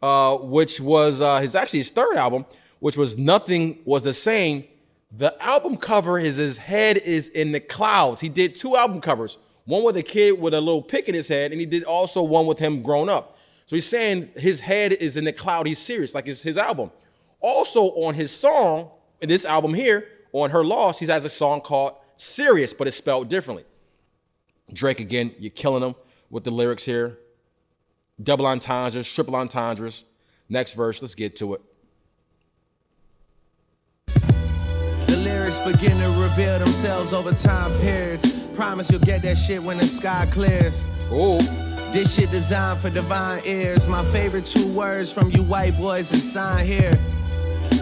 uh, 0.00 0.38
which 0.38 0.80
was 0.80 1.20
uh, 1.20 1.40
his 1.40 1.54
actually 1.54 1.80
his 1.80 1.90
third 1.90 2.16
album, 2.16 2.46
which 2.78 2.96
was 2.96 3.18
Nothing 3.18 3.78
Was 3.84 4.02
the 4.02 4.14
Same. 4.14 4.64
The 5.12 5.36
album 5.38 5.76
cover 5.76 6.18
is 6.18 6.36
his 6.36 6.56
head 6.56 6.96
is 6.96 7.28
in 7.28 7.52
the 7.52 7.60
clouds. 7.60 8.22
He 8.22 8.30
did 8.30 8.54
two 8.54 8.74
album 8.74 9.02
covers, 9.02 9.36
one 9.66 9.82
with 9.82 9.98
a 9.98 10.02
kid 10.02 10.40
with 10.40 10.54
a 10.54 10.62
little 10.62 10.80
pick 10.80 11.10
in 11.10 11.14
his 11.14 11.28
head, 11.28 11.52
and 11.52 11.60
he 11.60 11.66
did 11.66 11.84
also 11.84 12.22
one 12.22 12.46
with 12.46 12.58
him 12.58 12.80
grown 12.80 13.10
up. 13.10 13.35
So 13.66 13.76
he's 13.76 13.86
saying 13.86 14.30
his 14.36 14.60
head 14.60 14.92
is 14.92 15.16
in 15.16 15.24
the 15.24 15.32
cloud. 15.32 15.66
He's 15.66 15.78
serious, 15.80 16.14
like 16.14 16.28
it's 16.28 16.40
his 16.40 16.56
album. 16.56 16.92
Also 17.40 17.86
on 17.96 18.14
his 18.14 18.30
song, 18.30 18.90
in 19.20 19.28
this 19.28 19.44
album 19.44 19.74
here, 19.74 20.08
on 20.32 20.50
Her 20.50 20.64
Loss, 20.64 21.00
he 21.00 21.06
has 21.06 21.24
a 21.24 21.28
song 21.28 21.60
called 21.60 21.94
Serious, 22.16 22.72
but 22.72 22.86
it's 22.86 22.96
spelled 22.96 23.28
differently. 23.28 23.64
Drake 24.72 25.00
again, 25.00 25.32
you're 25.38 25.50
killing 25.50 25.82
him 25.82 25.94
with 26.30 26.44
the 26.44 26.50
lyrics 26.50 26.84
here. 26.84 27.18
Double 28.22 28.46
entendres, 28.46 29.12
triple 29.12 29.36
entendres. 29.36 30.04
Next 30.48 30.74
verse, 30.74 31.02
let's 31.02 31.14
get 31.14 31.36
to 31.36 31.54
it. 31.54 31.62
The 34.06 35.22
lyrics 35.24 35.58
begin 35.60 35.98
to 35.98 36.08
reveal 36.20 36.58
themselves 36.58 37.12
over 37.12 37.32
time 37.32 37.78
periods. 37.80 38.50
Promise 38.50 38.90
you'll 38.90 39.00
get 39.00 39.22
that 39.22 39.36
shit 39.36 39.62
when 39.62 39.76
the 39.76 39.84
sky 39.84 40.26
clears. 40.30 40.84
Oh. 41.10 41.38
This 41.92 42.16
shit 42.16 42.30
designed 42.30 42.80
for 42.80 42.90
divine 42.90 43.40
ears. 43.44 43.88
My 43.88 44.04
favorite 44.06 44.44
two 44.44 44.76
words 44.76 45.12
from 45.12 45.30
you 45.30 45.42
white 45.44 45.78
boys 45.78 46.10
is 46.12 46.32
sign 46.32 46.64
here. 46.66 46.90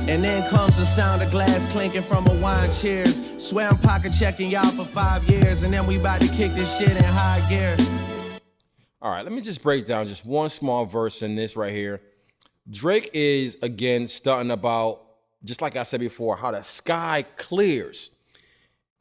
And 0.07 0.23
then 0.23 0.49
comes 0.51 0.77
the 0.77 0.85
sound 0.85 1.23
of 1.23 1.31
glass 1.31 1.71
clinking 1.73 2.03
from 2.03 2.27
a 2.29 2.35
wine 2.35 2.71
cheers. 2.73 3.43
Swear 3.43 3.69
I'm 3.69 3.79
pocket 3.79 4.13
checking 4.19 4.51
y'all 4.51 4.63
for 4.65 4.85
five 4.85 5.25
years, 5.25 5.63
and 5.63 5.73
then 5.73 5.87
we 5.87 5.97
about 5.97 6.21
to 6.21 6.29
kick 6.35 6.53
this 6.53 6.79
shit 6.79 6.91
in 6.91 7.03
high 7.05 7.41
gear. 7.49 7.77
All 9.01 9.11
right, 9.11 9.23
let 9.23 9.33
me 9.33 9.41
just 9.41 9.63
break 9.63 9.87
down 9.87 10.07
just 10.07 10.27
one 10.27 10.51
small 10.51 10.85
verse 10.85 11.23
in 11.23 11.35
this 11.37 11.57
right 11.57 11.73
here. 11.73 12.03
Drake 12.71 13.11
is 13.15 13.59
again 13.63 14.07
starting 14.07 14.51
about 14.51 15.05
just 15.45 15.61
like 15.61 15.77
I 15.77 15.83
said 15.83 16.01
before, 16.01 16.37
how 16.37 16.51
the 16.51 16.63
sky 16.63 17.25
clears. 17.37 18.14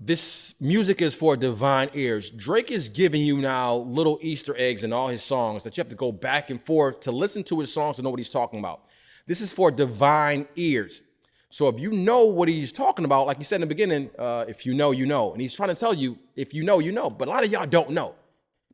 This 0.06 0.60
music 0.60 1.02
is 1.02 1.16
for 1.16 1.38
divine 1.38 1.89
ears. 1.94 2.30
Drake 2.30 2.72
is 2.72 2.89
giving 2.89 3.22
you 3.22 3.38
now 3.38 3.76
little 3.76 4.20
Easter 4.22 4.54
eggs 4.58 4.84
in 4.84 4.92
all 4.92 5.08
his 5.08 5.24
songs 5.24 5.63
that 5.63 5.78
you 5.78 5.82
have 5.82 5.89
to 5.92 5.96
go 5.96 6.12
back 6.12 6.50
and 6.50 6.62
forth 6.62 7.00
to 7.02 7.12
listen 7.13 7.42
to 7.46 7.62
his 7.62 7.72
songs 7.72 7.96
to 7.96 8.02
know 8.02 8.10
what 8.10 8.20
he's 8.20 8.30
talking 8.30 8.60
about. 8.60 8.82
This 9.28 9.39
is 9.39 9.54
for 9.54 9.72
divine 9.72 10.46
ears. 10.58 11.04
So 11.48 11.70
if 11.70 11.80
you 11.80 11.94
know 11.94 12.26
what 12.26 12.50
he's 12.50 12.74
talking 12.74 13.06
about, 13.06 13.28
like 13.28 13.38
he 13.38 13.46
said 13.46 13.58
in 13.58 13.62
the 13.62 13.68
beginning, 13.68 14.10
uh, 14.20 14.44
if 14.46 14.66
you 14.66 14.74
know, 14.74 14.92
you 14.92 15.06
know. 15.06 15.32
And 15.32 15.42
he's 15.42 15.56
trying 15.56 15.70
to 15.70 15.76
tell 15.76 15.94
you, 15.94 16.18
if 16.36 16.54
you 16.54 16.66
know, 16.66 16.80
you 16.80 16.92
know. 16.92 17.10
But 17.10 17.30
a 17.30 17.32
lot 17.32 17.46
of 17.46 17.52
y'all 17.52 17.66
don't 17.66 17.92
know 17.92 18.13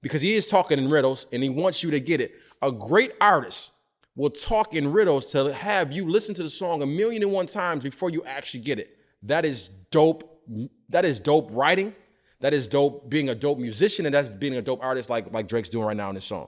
because 0.01 0.23
he 0.23 0.33
is 0.33 0.47
talking 0.47 0.79
in 0.79 0.89
riddles 0.89 1.27
and 1.31 1.43
he 1.43 1.49
wants 1.49 1.83
you 1.83 1.91
to 1.91 1.99
get 1.99 2.21
it. 2.21 2.39
A 2.63 2.71
great 2.71 3.11
artist 3.21 3.73
will 4.15 4.31
talk 4.31 4.73
in 4.73 4.91
riddles 4.91 5.27
to 5.33 5.53
have 5.53 5.93
you 5.93 6.09
listen 6.09 6.33
to 6.33 6.41
the 6.41 6.49
song 6.49 6.81
a 6.81 6.87
million 6.87 7.21
and 7.21 7.31
one 7.31 7.45
times 7.45 7.83
before 7.83 8.09
you 8.09 8.25
actually 8.25 8.61
get 8.61 8.79
it. 8.79 8.97
That 9.21 9.45
is 9.45 9.69
dope. 9.91 10.38
That 10.89 11.05
is 11.05 11.19
dope 11.19 11.49
writing. 11.51 11.93
That 12.41 12.53
is 12.53 12.67
dope 12.67 13.09
being 13.09 13.29
a 13.29 13.35
dope 13.35 13.59
musician, 13.59 14.05
and 14.05 14.15
that's 14.15 14.29
being 14.31 14.55
a 14.55 14.61
dope 14.61 14.83
artist 14.83 15.09
like, 15.09 15.31
like 15.33 15.47
Drake's 15.47 15.69
doing 15.69 15.85
right 15.85 15.97
now 15.97 16.09
in 16.09 16.15
this 16.15 16.25
song. 16.25 16.47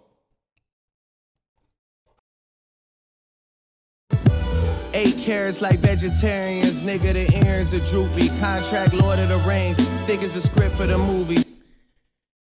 Eight 4.93 5.15
carrots 5.19 5.61
like 5.61 5.79
vegetarians, 5.79 6.83
nigga, 6.83 7.13
the 7.13 7.47
ears 7.47 7.73
are 7.73 7.79
droopy. 7.79 8.27
Contract 8.39 8.93
Lord 8.93 9.19
of 9.19 9.29
the 9.29 9.43
Rings, 9.47 9.89
thick 10.05 10.21
as 10.21 10.35
a 10.35 10.41
script 10.41 10.75
for 10.75 10.85
the 10.85 10.97
movie. 10.97 11.37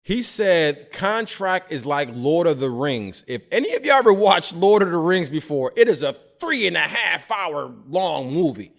He 0.03 0.21
said 0.21 0.91
contract 0.91 1.71
is 1.71 1.85
like 1.85 2.09
Lord 2.13 2.45
of 2.45 2.59
the 2.59 2.69
Rings. 2.69 3.23
If 3.27 3.47
any 3.51 3.73
of 3.73 3.83
y'all 3.83 3.95
ever 3.95 4.13
watched 4.13 4.55
Lord 4.55 4.83
of 4.83 4.91
the 4.91 4.97
Rings 4.97 5.29
before, 5.29 5.73
it 5.75 5.87
is 5.87 6.03
a 6.03 6.13
three 6.13 6.67
and 6.67 6.77
a 6.77 6.81
half 6.81 7.31
hour 7.31 7.73
long 7.89 8.31
movie. 8.31 8.71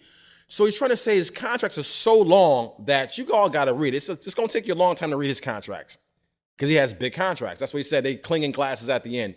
So 0.49 0.63
he's 0.63 0.77
trying 0.77 0.91
to 0.91 0.97
say 0.97 1.15
his 1.15 1.29
contracts 1.29 1.77
are 1.77 1.83
so 1.83 2.21
long 2.21 2.71
that 2.85 3.17
you 3.17 3.31
all 3.33 3.49
got 3.49 3.65
to 3.65 3.73
read 3.73 3.93
it. 3.93 3.97
It's, 3.97 4.09
it's 4.09 4.33
going 4.33 4.47
to 4.47 4.53
take 4.53 4.65
you 4.65 4.73
a 4.73 4.75
long 4.75 4.95
time 4.95 5.11
to 5.11 5.17
read 5.17 5.27
his 5.27 5.41
contracts 5.41 5.97
because 6.55 6.69
he 6.69 6.75
has 6.75 6.93
big 6.93 7.13
contracts. 7.13 7.59
That's 7.59 7.73
what 7.73 7.79
he 7.79 7.83
said. 7.83 8.05
They 8.05 8.15
clinging 8.15 8.53
glasses 8.53 8.87
at 8.87 9.03
the 9.03 9.19
end. 9.19 9.35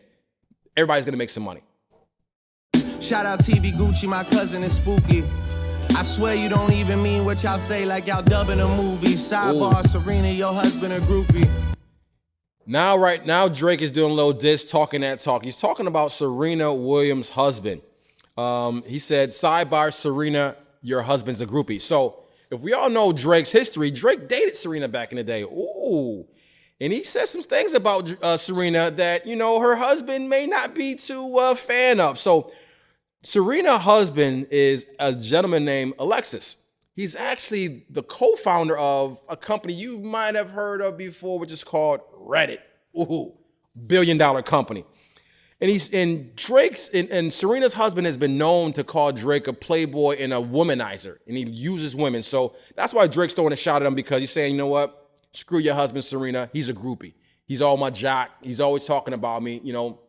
Everybody's 0.76 1.04
going 1.04 1.14
to 1.14 1.18
make 1.18 1.28
some 1.28 1.42
money. 1.42 1.62
Shout 3.00 3.26
out 3.26 3.40
TV 3.40 3.72
Gucci, 3.72 4.08
my 4.08 4.22
cousin 4.22 4.62
is 4.62 4.76
spooky. 4.76 5.24
I 5.96 6.02
swear 6.02 6.36
you 6.36 6.48
don't 6.48 6.72
even 6.72 7.02
mean 7.02 7.24
what 7.24 7.42
y'all 7.42 7.58
say, 7.58 7.84
like 7.84 8.06
y'all 8.06 8.22
dubbing 8.22 8.60
a 8.60 8.68
movie. 8.76 9.08
Sidebar, 9.08 9.84
Ooh. 9.84 9.88
Serena, 9.88 10.28
your 10.28 10.52
husband 10.52 10.92
a 10.92 11.00
groupie. 11.00 11.48
Now, 12.66 12.96
right 12.96 13.24
now, 13.26 13.48
Drake 13.48 13.82
is 13.82 13.90
doing 13.90 14.12
a 14.12 14.14
little 14.14 14.32
diss, 14.32 14.70
talking 14.70 15.00
that 15.00 15.18
talk. 15.18 15.44
He's 15.44 15.56
talking 15.56 15.88
about 15.88 16.12
Serena 16.12 16.72
Williams' 16.72 17.30
husband. 17.30 17.82
Um, 18.38 18.84
he 18.86 19.00
said, 19.00 19.30
"Sidebar, 19.30 19.92
Serena, 19.92 20.56
your 20.82 21.02
husband's 21.02 21.40
a 21.40 21.46
groupie." 21.46 21.80
So, 21.80 22.24
if 22.50 22.60
we 22.60 22.72
all 22.72 22.90
know 22.90 23.12
Drake's 23.12 23.52
history, 23.52 23.90
Drake 23.90 24.28
dated 24.28 24.56
Serena 24.56 24.88
back 24.88 25.12
in 25.12 25.16
the 25.16 25.24
day. 25.24 25.42
Ooh, 25.42 26.26
and 26.80 26.92
he 26.92 27.04
said 27.04 27.26
some 27.26 27.42
things 27.42 27.74
about 27.74 28.14
uh, 28.22 28.36
Serena 28.36 28.90
that 28.92 29.26
you 29.26 29.36
know 29.36 29.60
her 29.60 29.76
husband 29.76 30.28
may 30.28 30.46
not 30.46 30.74
be 30.74 30.94
too 30.94 31.36
a 31.38 31.52
uh, 31.52 31.54
fan 31.54 32.00
of. 32.00 32.18
So, 32.18 32.50
Serena's 33.22 33.82
husband 33.82 34.48
is 34.50 34.86
a 34.98 35.12
gentleman 35.12 35.64
named 35.64 35.94
Alexis. 35.98 36.56
He's 36.94 37.14
actually 37.14 37.84
the 37.90 38.02
co-founder 38.02 38.76
of 38.76 39.20
a 39.28 39.36
company 39.36 39.72
you 39.72 40.00
might 40.00 40.34
have 40.34 40.50
heard 40.50 40.80
of 40.80 40.98
before, 40.98 41.38
which 41.38 41.52
is 41.52 41.64
called 41.64 42.00
Reddit. 42.14 42.58
Ooh, 42.96 43.34
billion 43.86 44.18
dollar 44.18 44.42
company. 44.42 44.84
And 45.60 45.70
he's 45.70 45.92
and 45.92 46.34
Drake's 46.36 46.88
and, 46.88 47.10
and 47.10 47.32
Serena's 47.32 47.74
husband 47.74 48.06
has 48.06 48.16
been 48.16 48.38
known 48.38 48.72
to 48.72 48.84
call 48.84 49.12
Drake 49.12 49.46
a 49.46 49.52
playboy 49.52 50.16
and 50.18 50.32
a 50.32 50.36
womanizer, 50.36 51.18
and 51.26 51.36
he 51.36 51.44
uses 51.44 51.94
women. 51.94 52.22
So 52.22 52.54
that's 52.76 52.94
why 52.94 53.06
Drake's 53.06 53.34
throwing 53.34 53.52
a 53.52 53.56
shot 53.56 53.82
at 53.82 53.86
him 53.86 53.94
because 53.94 54.20
he's 54.20 54.30
saying, 54.30 54.52
you 54.52 54.58
know 54.58 54.68
what? 54.68 55.10
Screw 55.32 55.58
your 55.58 55.74
husband, 55.74 56.04
Serena. 56.04 56.48
He's 56.52 56.70
a 56.70 56.74
groupie. 56.74 57.14
He's 57.46 57.60
all 57.60 57.76
my 57.76 57.90
jock. 57.90 58.30
He's 58.42 58.60
always 58.60 58.86
talking 58.86 59.12
about 59.12 59.42
me. 59.42 59.60
You 59.62 59.72
know, 59.72 60.00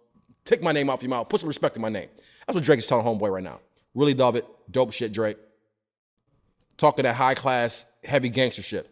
take 0.46 0.64
my 0.64 0.72
name 0.72 0.90
off 0.90 1.02
your 1.02 1.10
mouth. 1.10 1.28
Put 1.28 1.42
some 1.42 1.48
respect 1.48 1.76
in 1.76 1.82
my 1.82 1.90
name. 1.90 2.10
That's 2.48 2.56
what 2.56 2.64
Drake 2.64 2.80
is 2.80 2.88
telling 2.88 3.06
Homeboy 3.06 3.30
right 3.30 3.44
now. 3.44 3.60
Really 3.94 4.14
love 4.14 4.36
it. 4.36 4.46
Dope 4.70 4.94
shit, 4.94 5.12
Drake. 5.12 5.38
Talking 6.78 7.04
that 7.04 7.16
high 7.16 7.34
class, 7.36 7.86
heavy 8.04 8.30
gangster 8.30 8.62
shit. 8.62 8.88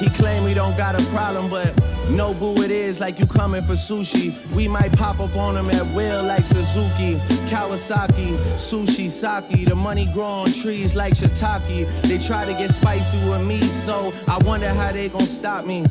He 0.00 0.08
claim 0.10 0.44
we 0.44 0.54
don't 0.54 0.76
got 0.76 1.00
a 1.00 1.10
problem, 1.10 1.48
but 1.50 1.79
no 2.16 2.34
boo 2.34 2.54
it 2.62 2.70
is 2.70 3.00
like 3.00 3.18
you 3.18 3.26
coming 3.26 3.62
for 3.62 3.74
sushi. 3.74 4.30
We 4.56 4.68
might 4.68 4.96
pop 4.96 5.20
up 5.20 5.36
on 5.36 5.56
him 5.56 5.68
at 5.70 5.86
will 5.94 6.24
like 6.24 6.44
Suzuki, 6.44 7.16
Kawasaki, 7.48 8.36
sushi, 8.56 9.08
sake. 9.08 9.66
The 9.68 9.74
money 9.74 10.06
grow 10.12 10.24
on 10.24 10.46
trees 10.52 10.96
like 10.96 11.14
shiitake. 11.14 12.02
They 12.02 12.18
try 12.18 12.44
to 12.44 12.52
get 12.52 12.70
spicy 12.70 13.18
with 13.28 13.46
me, 13.46 13.60
so 13.60 14.12
I 14.28 14.38
wonder 14.44 14.68
how 14.68 14.92
they 14.92 15.08
gonna 15.08 15.24
stop 15.24 15.66
me. 15.66 15.84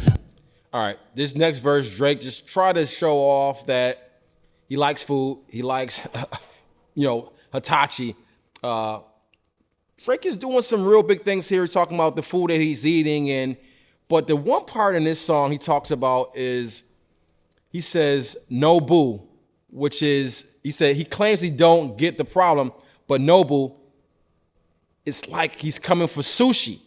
All 0.71 0.82
right, 0.82 0.99
this 1.15 1.36
next 1.36 1.60
verse, 1.60 1.95
Drake 1.95 2.21
just 2.21 2.47
try 2.47 2.73
to 2.73 2.86
show 2.86 3.17
off 3.17 3.65
that 3.65 4.21
he 4.67 4.77
likes 4.77 5.01
food. 5.01 5.43
He 5.49 5.63
likes, 5.63 6.08
you 6.95 7.08
know, 7.08 7.34
Hitachi. 7.51 8.15
Uh, 8.62 8.99
Drake 10.03 10.25
is 10.25 10.36
doing 10.36 10.62
some 10.62 10.86
real 10.86 11.03
big 11.03 11.23
things 11.23 11.49
here. 11.49 11.62
He's 11.62 11.73
talking 11.73 11.95
about 11.97 12.15
the 12.15 12.21
food 12.21 12.51
that 12.51 12.62
he's 12.62 12.86
eating 12.86 13.29
and 13.32 13.58
but 14.10 14.28
the 14.28 14.36
one 14.36 14.65
part 14.65 14.95
in 14.95 15.04
this 15.04 15.22
song 15.22 15.52
he 15.52 15.58
talks 15.58 15.91
about 15.91 16.32
is 16.36 16.84
he 17.69 17.80
says 17.80 18.36
no 18.50 18.82
boo, 18.82 19.22
which 19.69 20.02
is 20.02 20.52
he 20.63 20.72
said 20.72 20.95
he 20.95 21.06
claims 21.06 21.41
he 21.41 21.52
don't 21.52 21.95
get 21.98 22.17
the 22.17 22.26
problem, 22.26 22.74
but 23.08 23.22
Nobu, 23.22 23.76
it's 25.06 25.30
like 25.30 25.56
he's 25.56 25.78
coming 25.78 26.08
for 26.08 26.22
sushi. 26.22 26.82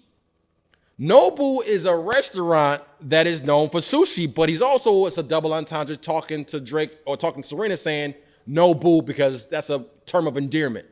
Nobu 1.00 1.64
is 1.64 1.84
a 1.84 1.96
restaurant 1.96 2.82
that 3.00 3.28
is 3.28 3.42
known 3.42 3.70
for 3.70 3.78
sushi, 3.78 4.32
but 4.32 4.48
he's 4.48 4.60
also 4.60 5.06
it's 5.06 5.16
a 5.16 5.22
double 5.22 5.54
entendre 5.54 5.96
talking 5.96 6.44
to 6.46 6.60
Drake 6.60 6.96
or 7.06 7.16
talking 7.16 7.42
to 7.42 7.48
Serena 7.48 7.76
saying 7.76 8.14
Nobu 8.48 9.06
because 9.06 9.48
that's 9.48 9.70
a 9.70 9.86
term 10.06 10.26
of 10.26 10.36
endearment. 10.36 10.88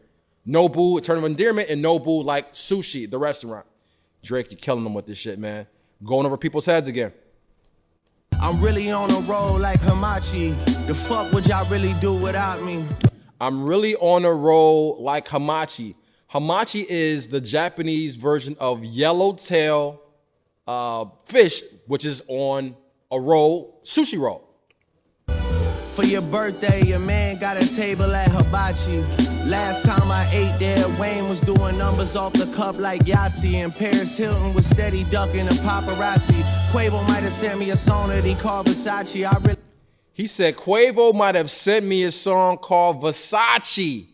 Nobu, 0.47 0.97
a 0.97 1.01
term 1.01 1.19
of 1.19 1.25
endearment, 1.25 1.69
and 1.69 1.85
Nobu 1.85 2.25
like 2.25 2.53
sushi, 2.53 3.11
the 3.11 3.19
restaurant. 3.19 3.67
Drake, 4.23 4.53
you're 4.53 4.59
killing 4.59 4.85
them 4.85 4.95
with 4.95 5.07
this 5.07 5.19
shit, 5.19 5.39
man 5.39 5.67
going 6.05 6.27
over 6.27 6.37
people's 6.37 6.67
heads 6.67 6.89
again. 6.89 7.13
I'm 8.41 8.61
really 8.61 8.91
on 8.91 9.11
a 9.11 9.21
roll 9.31 9.59
like 9.59 9.81
Hamachi. 9.81 10.57
The 10.87 10.95
fuck 10.95 11.33
would 11.33 11.47
y'all 11.47 11.69
really 11.69 11.95
do 12.01 12.15
without 12.15 12.63
me? 12.63 12.85
I'm 13.41 13.65
really 13.65 13.97
on 13.97 14.25
a 14.25 14.33
roll 14.33 15.03
like 15.03 15.29
Hamachi. 15.29 15.95
Hamachi 16.33 16.87
is 16.89 17.29
the 17.29 17.41
Japanese 17.41 18.17
version 18.17 18.57
of 18.61 18.85
yellowtail 18.85 20.01
uh, 20.67 21.07
fish, 21.27 21.63
which 21.87 22.05
is 22.05 22.23
on 22.29 22.77
a 23.11 23.21
roll, 23.21 23.81
sushi 23.85 24.19
roll. 24.19 24.50
For 26.01 26.07
your 26.07 26.23
birthday, 26.23 26.83
your 26.87 26.99
man 26.99 27.37
got 27.37 27.63
a 27.63 27.77
table 27.77 28.15
at 28.15 28.31
Hibachi. 28.31 29.03
Last 29.45 29.85
time 29.85 30.11
I 30.11 30.27
ate 30.33 30.59
there, 30.59 30.83
Wayne 30.99 31.29
was 31.29 31.43
doing 31.43 31.77
numbers 31.77 32.17
off 32.17 32.33
the 32.33 32.51
cup 32.57 32.79
like 32.79 33.03
Yahtzee, 33.03 33.57
and 33.57 33.75
Paris 33.75 34.17
Hilton 34.17 34.55
was 34.55 34.65
steady 34.65 35.05
ducking 35.05 35.45
the 35.45 35.51
paparazzi. 35.51 36.41
Quavo 36.71 37.07
might 37.07 37.23
have 37.23 37.35
sent 37.35 37.59
me 37.59 37.69
a 37.69 37.77
song 37.77 38.09
that 38.09 38.25
he 38.25 38.35
called 38.35 38.67
Versace. 38.67 39.27
I 39.27 39.37
really. 39.41 39.61
He 40.15 40.27
said 40.27 40.57
Quavo 40.57 41.15
might 41.15 41.35
have 41.35 41.51
sent 41.51 41.85
me 41.85 42.05
a 42.05 42.11
song 42.11 42.57
called 42.57 43.03
Versace. 43.03 44.09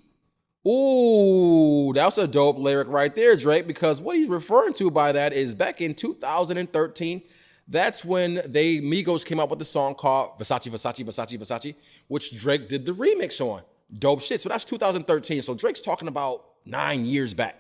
Ooh, 0.67 1.93
that's 1.95 2.19
a 2.19 2.27
dope 2.27 2.59
lyric 2.59 2.89
right 2.89 3.15
there, 3.15 3.37
Drake, 3.37 3.69
because 3.69 4.03
what 4.03 4.17
he's 4.17 4.29
referring 4.29 4.73
to 4.75 4.91
by 4.91 5.13
that 5.13 5.33
is 5.33 5.55
back 5.55 5.81
in 5.81 5.95
2013, 5.95 7.23
that's 7.69 8.05
when 8.05 8.41
they 8.47 8.79
Migos 8.79 9.27
came 9.27 9.41
out 9.41 9.51
with 9.51 9.59
the 9.59 9.65
song 9.65 9.95
called 9.95 10.39
Versace, 10.39 10.71
Versace, 10.71 11.05
Versace, 11.05 11.39
Versace, 11.39 11.75
which 12.09 12.39
Drake 12.39 12.69
did 12.69 12.87
the 12.87 12.93
remix 12.93 13.41
on. 13.41 13.63
Dope 13.99 14.21
shit. 14.21 14.41
So 14.41 14.49
that's 14.49 14.65
2013. 14.65 15.43
So 15.43 15.55
Drake's 15.55 15.81
talking 15.81 16.09
about 16.09 16.45
nine 16.65 17.05
years 17.05 17.35
back. 17.35 17.57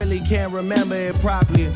Really 0.00 0.20
can't 0.20 0.52
remember 0.52 0.94
it 0.94 1.18
properly. 1.20 1.72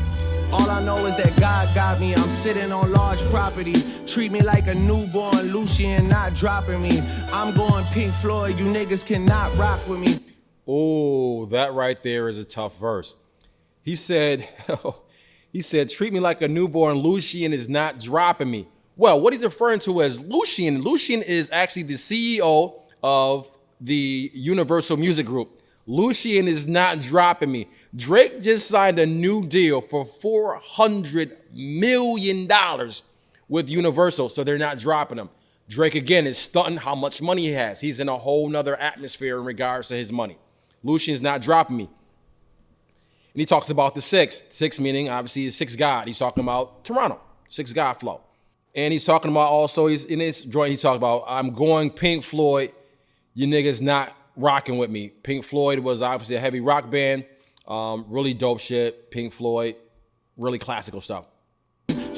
All 0.51 0.69
I 0.69 0.83
know 0.83 0.97
is 1.05 1.15
that 1.17 1.39
God 1.39 1.73
got 1.75 1.99
me. 1.99 2.13
I'm 2.13 2.21
sitting 2.21 2.71
on 2.71 2.91
large 2.91 3.23
property. 3.25 3.73
Treat 4.07 4.31
me 4.31 4.41
like 4.41 4.67
a 4.67 4.73
newborn 4.75 5.51
Lucian, 5.53 6.07
not 6.07 6.33
dropping 6.33 6.81
me. 6.81 6.99
I'm 7.31 7.55
going 7.55 7.85
Pink 7.85 8.13
Floyd. 8.13 8.57
You 8.57 8.65
niggas 8.65 9.05
cannot 9.05 9.55
rock 9.57 9.87
with 9.87 9.99
me. 9.99 10.13
Oh, 10.67 11.45
that 11.47 11.73
right 11.73 12.01
there 12.01 12.27
is 12.27 12.37
a 12.37 12.43
tough 12.43 12.79
verse. 12.79 13.15
He 13.83 13.95
said, 13.95 14.47
oh, 14.69 15.03
He 15.51 15.61
said, 15.61 15.89
treat 15.89 16.13
me 16.13 16.19
like 16.19 16.41
a 16.41 16.47
newborn. 16.47 16.97
Lucian 16.97 17.53
is 17.53 17.67
not 17.67 17.99
dropping 17.99 18.51
me. 18.51 18.67
Well, 18.95 19.19
what 19.21 19.33
he's 19.33 19.43
referring 19.43 19.79
to 19.79 20.01
as 20.01 20.19
Lucian, 20.19 20.81
Lucian 20.81 21.21
is 21.21 21.49
actually 21.51 21.83
the 21.83 21.95
CEO 21.95 22.83
of 23.01 23.57
the 23.79 24.29
Universal 24.33 24.97
Music 24.97 25.25
Group. 25.25 25.61
Lucian 25.87 26.47
is 26.47 26.67
not 26.67 26.99
dropping 26.99 27.51
me. 27.51 27.67
Drake 27.95 28.41
just 28.41 28.67
signed 28.67 28.99
a 28.99 29.05
new 29.05 29.43
deal 29.43 29.81
for 29.81 30.05
$400 30.05 31.35
million 31.51 32.47
with 33.47 33.69
Universal, 33.69 34.29
so 34.29 34.43
they're 34.43 34.59
not 34.59 34.77
dropping 34.77 35.17
him. 35.17 35.29
Drake, 35.67 35.95
again, 35.95 36.27
is 36.27 36.37
stunting 36.37 36.77
how 36.77 36.93
much 36.93 37.21
money 37.21 37.43
he 37.43 37.51
has. 37.53 37.79
He's 37.81 37.99
in 37.99 38.09
a 38.09 38.17
whole 38.17 38.49
nother 38.49 38.75
atmosphere 38.75 39.39
in 39.39 39.45
regards 39.45 39.87
to 39.87 39.95
his 39.95 40.11
money. 40.11 40.37
Lucian's 40.83 41.21
not 41.21 41.41
dropping 41.41 41.77
me. 41.77 41.89
And 43.39 43.43
he 43.43 43.45
talks 43.45 43.69
about 43.69 43.95
the 43.95 44.01
six. 44.01 44.43
Six 44.49 44.81
meaning 44.81 45.07
obviously 45.07 45.47
six 45.49 45.73
God. 45.73 46.09
He's 46.09 46.17
talking 46.17 46.43
about 46.43 46.83
Toronto, 46.83 47.21
six 47.47 47.71
God 47.71 47.93
flow. 47.93 48.19
And 48.75 48.91
he's 48.91 49.05
talking 49.05 49.31
about 49.31 49.49
also 49.49 49.87
he's 49.87 50.03
in 50.03 50.19
his 50.19 50.43
joint, 50.43 50.71
he's 50.71 50.81
talking 50.81 50.97
about 50.97 51.23
I'm 51.25 51.51
going 51.51 51.89
Pink 51.89 52.25
Floyd. 52.25 52.73
You 53.33 53.47
niggas 53.47 53.81
not 53.81 54.13
rocking 54.35 54.77
with 54.77 54.89
me. 54.89 55.07
Pink 55.07 55.45
Floyd 55.45 55.79
was 55.79 56.01
obviously 56.01 56.35
a 56.35 56.39
heavy 56.41 56.59
rock 56.59 56.91
band. 56.91 57.23
Um, 57.65 58.03
really 58.09 58.33
dope 58.33 58.59
shit. 58.59 59.09
Pink 59.09 59.31
Floyd, 59.31 59.77
really 60.35 60.59
classical 60.59 60.99
stuff. 60.99 61.25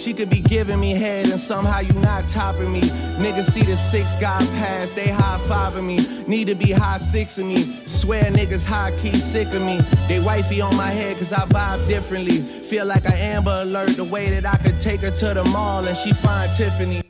She 0.01 0.13
could 0.13 0.31
be 0.31 0.39
giving 0.39 0.79
me 0.79 0.93
head 0.93 1.29
and 1.29 1.39
somehow 1.39 1.79
you 1.79 1.93
not 1.99 2.27
topping 2.27 2.73
me. 2.73 2.81
Niggas 3.21 3.51
see 3.51 3.61
the 3.61 3.77
six 3.77 4.15
guy 4.15 4.39
pass, 4.57 4.93
they 4.93 5.07
high 5.07 5.37
fiving 5.43 5.85
me. 5.85 5.99
Need 6.27 6.47
to 6.47 6.55
be 6.55 6.71
high 6.71 6.97
six 6.97 7.37
of 7.37 7.45
me. 7.45 7.57
Swear 7.57 8.23
niggas 8.23 8.65
high 8.65 8.97
key 8.97 9.13
sick 9.13 9.49
of 9.49 9.61
me. 9.61 9.79
They 10.07 10.19
wifey 10.19 10.59
on 10.59 10.75
my 10.75 10.87
head 10.87 11.17
cause 11.17 11.31
I 11.31 11.45
vibe 11.45 11.87
differently. 11.87 12.37
Feel 12.37 12.87
like 12.87 13.05
an 13.05 13.13
Amber 13.13 13.61
Alert 13.61 13.91
the 13.91 14.05
way 14.05 14.27
that 14.31 14.43
I 14.43 14.57
could 14.57 14.79
take 14.79 15.01
her 15.01 15.11
to 15.11 15.33
the 15.35 15.47
mall 15.53 15.87
and 15.87 15.95
she 15.95 16.13
find 16.13 16.51
Tiffany. 16.51 17.03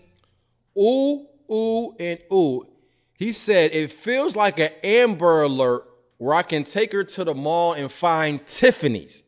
Ooh, 0.77 1.27
ooh, 1.49 1.95
and 1.97 2.19
ooh. 2.33 2.65
He 3.13 3.31
said 3.31 3.71
it 3.71 3.93
feels 3.93 4.35
like 4.35 4.59
an 4.59 4.71
Amber 4.83 5.43
Alert 5.43 5.87
where 6.17 6.35
I 6.35 6.41
can 6.41 6.65
take 6.65 6.91
her 6.91 7.05
to 7.05 7.23
the 7.23 7.33
mall 7.33 7.71
and 7.71 7.89
find 7.89 8.45
Tiffany's. 8.45 9.23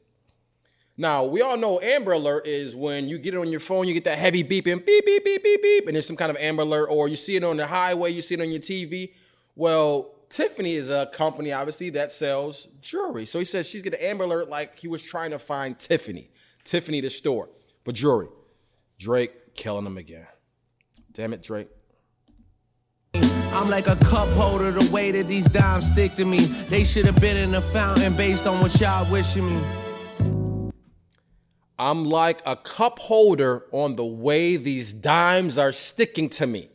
Now, 0.95 1.23
we 1.23 1.41
all 1.41 1.57
know 1.57 1.81
Amber 1.81 2.11
Alert 2.11 2.45
is 2.45 2.75
when 2.75 3.07
you 3.07 3.17
get 3.17 3.33
it 3.33 3.37
on 3.37 3.49
your 3.49 3.59
phone, 3.59 3.87
you 3.87 3.95
get 3.95 4.03
that 4.03 4.19
heavy 4.19 4.43
beeping, 4.43 4.85
beep, 4.85 5.05
beep, 5.05 5.25
beep, 5.25 5.43
beep, 5.43 5.61
beep, 5.61 5.87
and 5.87 5.95
there's 5.95 6.05
some 6.05 6.15
kind 6.15 6.29
of 6.29 6.37
Amber 6.37 6.61
Alert, 6.61 6.87
or 6.91 7.07
you 7.07 7.15
see 7.15 7.35
it 7.35 7.43
on 7.43 7.57
the 7.57 7.65
highway, 7.65 8.11
you 8.11 8.21
see 8.21 8.35
it 8.35 8.41
on 8.41 8.51
your 8.51 8.59
TV. 8.59 9.11
Well, 9.55 10.13
Tiffany 10.29 10.73
is 10.73 10.89
a 10.89 11.07
company, 11.07 11.51
obviously, 11.51 11.89
that 11.91 12.11
sells 12.11 12.67
jewelry. 12.81 13.25
So 13.25 13.39
he 13.39 13.45
says 13.45 13.67
she's 13.67 13.81
getting 13.81 13.99
Amber 14.01 14.25
Alert 14.25 14.49
like 14.49 14.77
he 14.77 14.87
was 14.87 15.03
trying 15.03 15.31
to 15.31 15.39
find 15.39 15.77
Tiffany, 15.77 16.29
Tiffany 16.63 17.01
the 17.01 17.09
store 17.09 17.49
for 17.83 17.91
jewelry. 17.91 18.27
Drake 18.99 19.55
killing 19.55 19.85
him 19.85 19.97
again. 19.97 20.27
Damn 21.11 21.33
it, 21.33 21.41
Drake. 21.41 21.69
I'm 23.15 23.69
like 23.69 23.87
a 23.87 23.95
cup 23.95 24.29
holder 24.29 24.71
the 24.71 24.89
way 24.91 25.11
that 25.11 25.27
these 25.27 25.45
dimes 25.45 25.89
stick 25.91 26.15
to 26.15 26.25
me. 26.25 26.39
They 26.69 26.83
should 26.83 27.05
have 27.05 27.19
been 27.19 27.37
in 27.37 27.51
the 27.51 27.61
fountain 27.61 28.15
based 28.15 28.47
on 28.47 28.59
what 28.61 28.79
y'all 28.79 29.09
wishing 29.11 29.45
me. 29.45 29.82
I'm 31.77 32.05
like 32.05 32.41
a 32.45 32.55
cup 32.55 32.99
holder 32.99 33.65
on 33.71 33.95
the 33.95 34.05
way 34.05 34.57
these 34.57 34.93
dimes 34.93 35.57
are 35.57 35.71
sticking 35.71 36.29
to 36.31 36.47
me. 36.47 36.69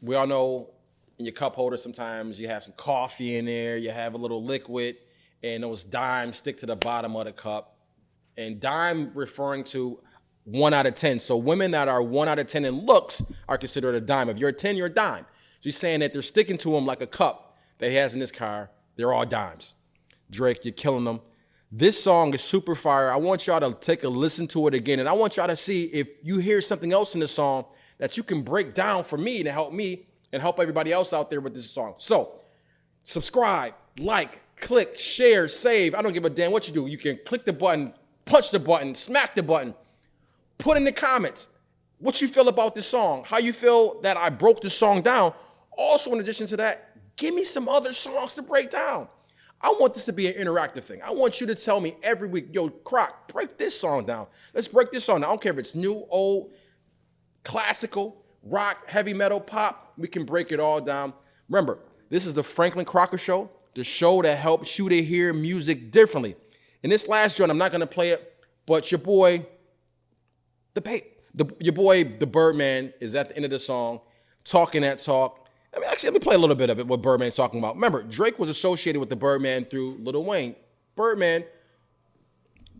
We 0.00 0.16
all 0.16 0.26
know 0.26 0.70
in 1.18 1.24
your 1.24 1.32
cup 1.32 1.54
holder 1.54 1.76
sometimes 1.76 2.40
you 2.40 2.48
have 2.48 2.64
some 2.64 2.74
coffee 2.76 3.36
in 3.36 3.44
there, 3.46 3.76
you 3.76 3.90
have 3.90 4.14
a 4.14 4.16
little 4.16 4.42
liquid, 4.42 4.96
and 5.42 5.62
those 5.62 5.84
dimes 5.84 6.38
stick 6.38 6.56
to 6.58 6.66
the 6.66 6.76
bottom 6.76 7.14
of 7.16 7.26
the 7.26 7.32
cup. 7.32 7.76
And 8.36 8.58
dime 8.58 9.12
referring 9.14 9.64
to 9.64 10.00
one 10.44 10.74
out 10.74 10.86
of 10.86 10.94
10. 10.94 11.20
So 11.20 11.36
women 11.36 11.70
that 11.70 11.88
are 11.88 12.02
one 12.02 12.28
out 12.28 12.38
of 12.38 12.48
10 12.48 12.64
in 12.64 12.84
looks 12.84 13.22
are 13.48 13.56
considered 13.56 13.94
a 13.94 14.00
dime. 14.00 14.28
If 14.28 14.38
you're 14.38 14.50
a 14.50 14.52
10, 14.52 14.76
you're 14.76 14.88
a 14.88 14.90
dime. 14.90 15.24
So 15.60 15.68
he's 15.68 15.76
saying 15.76 16.00
that 16.00 16.12
they're 16.12 16.22
sticking 16.22 16.58
to 16.58 16.76
him 16.76 16.84
like 16.84 17.00
a 17.00 17.06
cup 17.06 17.56
that 17.78 17.90
he 17.90 17.96
has 17.96 18.14
in 18.14 18.20
his 18.20 18.32
car. 18.32 18.70
They're 18.96 19.12
all 19.12 19.24
dimes. 19.24 19.74
Drake, 20.30 20.64
you're 20.64 20.74
killing 20.74 21.04
them. 21.04 21.20
This 21.76 22.00
song 22.00 22.32
is 22.34 22.40
super 22.40 22.76
fire. 22.76 23.10
I 23.10 23.16
want 23.16 23.48
y'all 23.48 23.58
to 23.58 23.76
take 23.80 24.04
a 24.04 24.08
listen 24.08 24.46
to 24.48 24.68
it 24.68 24.74
again. 24.74 25.00
And 25.00 25.08
I 25.08 25.12
want 25.12 25.36
y'all 25.36 25.48
to 25.48 25.56
see 25.56 25.86
if 25.86 26.08
you 26.22 26.38
hear 26.38 26.60
something 26.60 26.92
else 26.92 27.14
in 27.14 27.20
the 27.20 27.26
song 27.26 27.64
that 27.98 28.16
you 28.16 28.22
can 28.22 28.42
break 28.42 28.74
down 28.74 29.02
for 29.02 29.18
me 29.18 29.42
to 29.42 29.50
help 29.50 29.72
me 29.72 30.06
and 30.32 30.40
help 30.40 30.60
everybody 30.60 30.92
else 30.92 31.12
out 31.12 31.30
there 31.30 31.40
with 31.40 31.52
this 31.52 31.68
song. 31.68 31.94
So 31.98 32.38
subscribe, 33.02 33.74
like, 33.98 34.40
click, 34.54 34.96
share, 34.96 35.48
save. 35.48 35.96
I 35.96 36.02
don't 36.02 36.12
give 36.12 36.24
a 36.24 36.30
damn 36.30 36.52
what 36.52 36.68
you 36.68 36.74
do. 36.74 36.86
You 36.86 36.96
can 36.96 37.18
click 37.26 37.42
the 37.42 37.52
button, 37.52 37.92
punch 38.24 38.52
the 38.52 38.60
button, 38.60 38.94
smack 38.94 39.34
the 39.34 39.42
button. 39.42 39.74
Put 40.58 40.76
in 40.76 40.84
the 40.84 40.92
comments 40.92 41.48
what 41.98 42.22
you 42.22 42.28
feel 42.28 42.46
about 42.46 42.76
this 42.76 42.86
song, 42.86 43.24
how 43.26 43.38
you 43.38 43.52
feel 43.52 44.00
that 44.02 44.16
I 44.16 44.30
broke 44.30 44.60
this 44.60 44.74
song 44.74 45.02
down. 45.02 45.34
Also, 45.76 46.12
in 46.12 46.20
addition 46.20 46.46
to 46.46 46.56
that, 46.58 46.96
give 47.16 47.34
me 47.34 47.42
some 47.42 47.68
other 47.68 47.92
songs 47.92 48.34
to 48.34 48.42
break 48.42 48.70
down. 48.70 49.08
I 49.64 49.74
want 49.80 49.94
this 49.94 50.04
to 50.04 50.12
be 50.12 50.26
an 50.26 50.34
interactive 50.34 50.84
thing. 50.84 51.00
I 51.02 51.10
want 51.10 51.40
you 51.40 51.46
to 51.46 51.54
tell 51.54 51.80
me 51.80 51.94
every 52.02 52.28
week, 52.28 52.48
yo, 52.52 52.68
Croc, 52.68 53.32
break 53.32 53.56
this 53.56 53.80
song 53.80 54.04
down. 54.04 54.26
Let's 54.52 54.68
break 54.68 54.90
this 54.90 55.06
song 55.06 55.22
down. 55.22 55.30
I 55.30 55.32
don't 55.32 55.40
care 55.40 55.52
if 55.52 55.58
it's 55.58 55.74
new, 55.74 56.06
old, 56.10 56.54
classical, 57.44 58.22
rock, 58.42 58.86
heavy 58.86 59.14
metal, 59.14 59.40
pop. 59.40 59.94
We 59.96 60.06
can 60.06 60.26
break 60.26 60.52
it 60.52 60.60
all 60.60 60.82
down. 60.82 61.14
Remember, 61.48 61.78
this 62.10 62.26
is 62.26 62.34
the 62.34 62.42
Franklin 62.42 62.84
Crocker 62.84 63.16
Show, 63.16 63.50
the 63.72 63.84
show 63.84 64.20
that 64.20 64.36
helps 64.36 64.78
you 64.78 64.90
to 64.90 65.02
hear 65.02 65.32
music 65.32 65.90
differently. 65.90 66.36
In 66.82 66.90
this 66.90 67.08
last 67.08 67.38
joint, 67.38 67.50
I'm 67.50 67.56
not 67.56 67.72
gonna 67.72 67.86
play 67.86 68.10
it, 68.10 68.44
but 68.66 68.92
your 68.92 68.98
boy, 68.98 69.46
the, 70.74 70.82
the 71.34 71.56
your 71.60 71.72
boy, 71.72 72.04
the 72.04 72.26
Birdman, 72.26 72.92
is 73.00 73.14
at 73.14 73.30
the 73.30 73.36
end 73.36 73.46
of 73.46 73.50
the 73.50 73.58
song, 73.58 74.02
talking 74.44 74.82
that 74.82 74.98
talk 74.98 75.43
I 75.74 75.80
mean, 75.80 75.88
actually, 75.90 76.10
let 76.10 76.14
me 76.14 76.20
play 76.20 76.34
a 76.36 76.38
little 76.38 76.56
bit 76.56 76.70
of 76.70 76.78
it. 76.78 76.86
What 76.86 77.02
Birdman's 77.02 77.34
talking 77.36 77.58
about. 77.58 77.74
Remember, 77.74 78.02
Drake 78.02 78.38
was 78.38 78.48
associated 78.48 79.00
with 79.00 79.10
the 79.10 79.16
Birdman 79.16 79.64
through 79.64 79.98
Lil 80.00 80.24
Wayne. 80.24 80.54
Birdman 80.96 81.44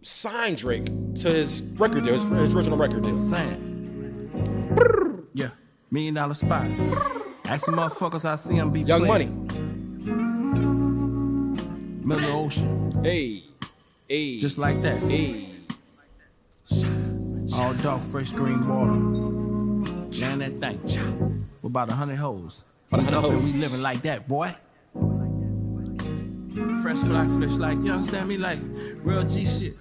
signed 0.03 0.59
Drake 0.59 0.85
to 0.87 1.29
his 1.29 1.63
record 1.77 2.05
deal, 2.05 2.13
his, 2.13 2.25
his 2.25 2.55
original 2.55 2.79
record 2.79 3.03
deal. 3.03 3.19
Sign. 3.19 3.73
Yeah, 5.35 5.51
million 5.91 6.15
dollar 6.15 6.35
spot. 6.35 6.67
Ask 7.47 7.67
some 7.67 7.75
motherfuckers 7.75 8.25
I 8.25 8.37
see 8.37 8.57
them 8.57 8.71
be 8.71 8.83
Young 8.83 9.05
playing. 9.05 9.47
Money. 9.47 9.61
Middle 12.07 12.37
Ocean. 12.45 13.03
Hey, 13.03 13.45
hey. 14.09 14.39
Just 14.39 14.59
like 14.59 14.81
that. 14.83 14.99
hey. 15.03 15.51
All 17.57 17.75
dark, 17.75 18.03
fresh 18.03 18.33
green 18.33 18.67
water. 18.67 18.93
Man, 18.95 20.39
that 20.39 20.53
thing. 20.61 21.49
With 21.61 21.71
about 21.71 21.89
a 21.89 21.95
hundred 21.95 22.17
hoes. 22.17 22.65
About 22.95 23.09
a 23.09 23.11
We 23.11 23.13
hundred 23.13 23.37
up 23.37 23.43
we 23.43 23.53
living 23.55 23.83
like 23.83 24.03
that, 24.03 24.29
boy. 24.29 24.55
Fresh 26.83 26.99
fly, 26.99 27.27
fresh 27.27 27.57
like, 27.59 27.79
you 27.83 27.91
understand 27.91 28.29
me? 28.29 28.37
Like 28.37 28.59
real 29.03 29.25
G 29.25 29.45
shit. 29.45 29.75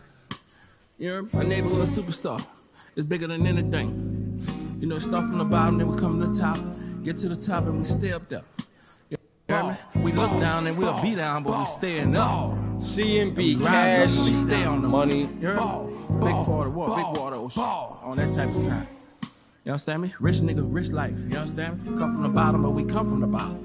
You 0.97 1.10
know, 1.10 1.39
a 1.39 1.43
neighborhood 1.43 1.86
superstar. 1.86 2.43
It's 2.95 3.06
bigger 3.06 3.28
than 3.28 3.45
anything. 3.45 4.41
You 4.80 4.88
know, 4.88 4.97
start 4.97 5.26
from 5.26 5.38
the 5.38 5.45
bottom, 5.45 5.78
then 5.78 5.89
we 5.89 5.97
come 5.97 6.19
to 6.21 6.28
the 6.28 6.34
top. 6.34 6.58
Get 7.04 7.17
to 7.17 7.30
the 7.30 7.36
top 7.36 7.65
and 7.65 7.78
we 7.78 7.84
stay 7.84 8.13
up 8.13 8.28
there. 8.30 8.41
You 9.10 9.17
me? 9.47 10.02
We 10.02 10.12
look 10.12 10.32
down 10.39 10.65
and 10.65 10.76
we'll 10.76 10.99
be 11.04 11.15
down, 11.15 11.43
but 11.43 11.60
we 11.60 11.65
staying 11.65 12.15
up. 12.15 12.54
CMB, 12.82 13.62
cash, 13.62 14.17
up, 14.17 14.26
we 14.26 14.34
stay 14.34 14.65
on 14.65 14.82
the 14.82 14.88
money. 14.88 15.30
You 15.39 15.54
me? 15.54 15.93
Big 16.19 16.34
water, 16.47 16.69
water, 16.71 16.95
big 16.95 17.19
water, 17.19 17.36
ocean. 17.36 17.62
On 17.62 18.17
that 18.17 18.34
type 18.34 18.49
of 18.56 18.65
time. 18.65 18.88
You 19.63 19.71
understand 19.71 20.02
me? 20.02 20.13
Rich 20.19 20.38
nigga, 20.38 20.62
rich 20.67 20.91
life. 20.91 21.15
You 21.30 21.38
understand 21.38 21.86
me? 21.86 21.97
Come 21.97 22.12
from 22.12 22.23
the 22.23 22.30
bottom, 22.30 22.62
but 22.62 22.71
we 22.71 22.84
come 22.84 23.10
from 23.10 23.21
the 23.21 23.28
bottom. 23.28 23.60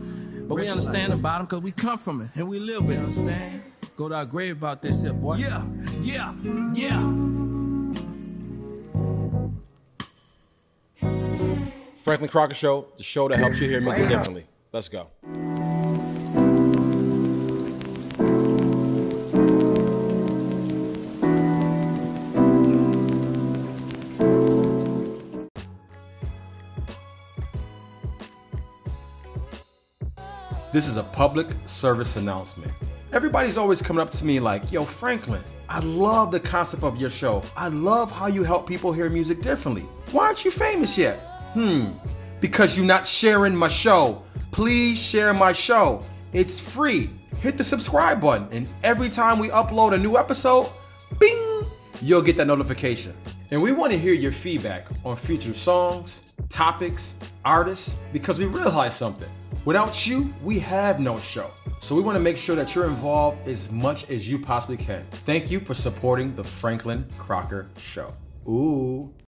But 0.49 0.55
we 0.55 0.69
understand 0.69 1.13
the 1.13 1.17
bottom 1.17 1.47
because 1.47 1.61
we 1.61 1.73
come 1.73 1.99
from 1.99 2.23
it 2.23 2.31
and 2.35 2.49
we 2.49 2.61
live 2.61 2.89
it. 2.89 2.99
Understand? 2.99 3.65
Go 3.97 4.09
to 4.09 4.15
our 4.15 4.25
grave 4.25 4.59
about 4.59 4.81
this 4.81 5.03
here, 5.03 5.13
boy. 5.13 5.37
Yeah, 5.37 5.65
yeah, 6.03 6.33
yeah. 6.75 7.01
Franklin 11.97 12.31
Crocker 12.31 12.55
Show, 12.55 12.87
the 12.97 13.03
show 13.03 13.27
that 13.29 13.41
helps 13.41 13.61
you 13.61 13.69
hear 13.69 13.81
music 13.81 14.09
differently. 14.09 14.47
Let's 14.73 14.89
go. 14.89 15.09
This 30.79 30.87
is 30.87 30.97
a 30.97 31.03
public 31.03 31.49
service 31.67 32.15
announcement. 32.15 32.73
Everybody's 33.13 33.57
always 33.57 33.83
coming 33.83 34.01
up 34.01 34.13
to 34.13 34.25
me 34.25 34.39
like, 34.39 34.71
yo, 34.71 34.85
Franklin, 34.85 35.43
I 35.69 35.81
love 35.81 36.31
the 36.31 36.39
concept 36.39 36.85
of 36.85 37.01
your 37.01 37.11
show. 37.11 37.43
I 37.57 37.67
love 37.67 38.13
how 38.13 38.29
you 38.29 38.45
help 38.45 38.69
people 38.69 38.93
hear 38.93 39.11
music 39.11 39.43
differently. 39.43 39.89
Why 40.13 40.27
aren't 40.27 40.45
you 40.45 40.53
famous 40.53 40.97
yet? 40.97 41.17
Hmm, 41.55 41.87
because 42.41 42.77
you're 42.77 42.87
not 42.87 43.09
sharing 43.09 43.57
my 43.57 43.67
show. 43.67 44.23
Please 44.53 45.03
share 45.03 45.35
my 45.35 45.51
show. 45.51 46.01
It's 46.33 46.61
free. 46.61 47.11
Hit 47.41 47.59
the 47.59 47.65
subscribe 47.65 48.21
button, 48.21 48.47
and 48.53 48.73
every 48.85 49.09
time 49.09 49.41
we 49.41 49.49
upload 49.49 49.95
a 49.95 49.99
new 49.99 50.17
episode, 50.17 50.71
bing, 51.19 51.65
you'll 52.01 52.23
get 52.23 52.37
that 52.37 52.47
notification. 52.47 53.15
And 53.51 53.61
we 53.61 53.73
want 53.73 53.91
to 53.91 53.99
hear 53.99 54.15
your 54.15 54.31
feedback 54.31 54.87
on 55.05 55.17
future 55.17 55.55
songs, 55.55 56.23
topics, 56.51 57.17
artists, 57.45 57.97
because 58.13 58.39
we 58.39 58.47
realize 58.47 58.95
something. 58.97 59.29
Without 59.69 60.07
you, 60.07 60.33
we 60.43 60.59
have 60.61 60.99
no 60.99 61.19
show. 61.19 61.51
So 61.81 61.95
we 61.95 62.01
want 62.01 62.17
to 62.17 62.21
make 62.21 62.39
sure 62.39 62.57
that 62.57 62.75
you're 62.75 62.87
involved 62.87 63.47
as 63.47 63.71
much 63.71 64.09
as 64.09 64.27
you 64.27 64.39
possibly 64.39 64.79
can. 64.79 65.05
Thank 65.11 65.51
you 65.51 65.61
for 65.61 65.75
supporting 65.75 66.35
the 66.35 66.43
Franklin 66.43 67.05
Crocker 67.19 67.69
Show. 67.77 68.15
Ooh. 68.49 69.13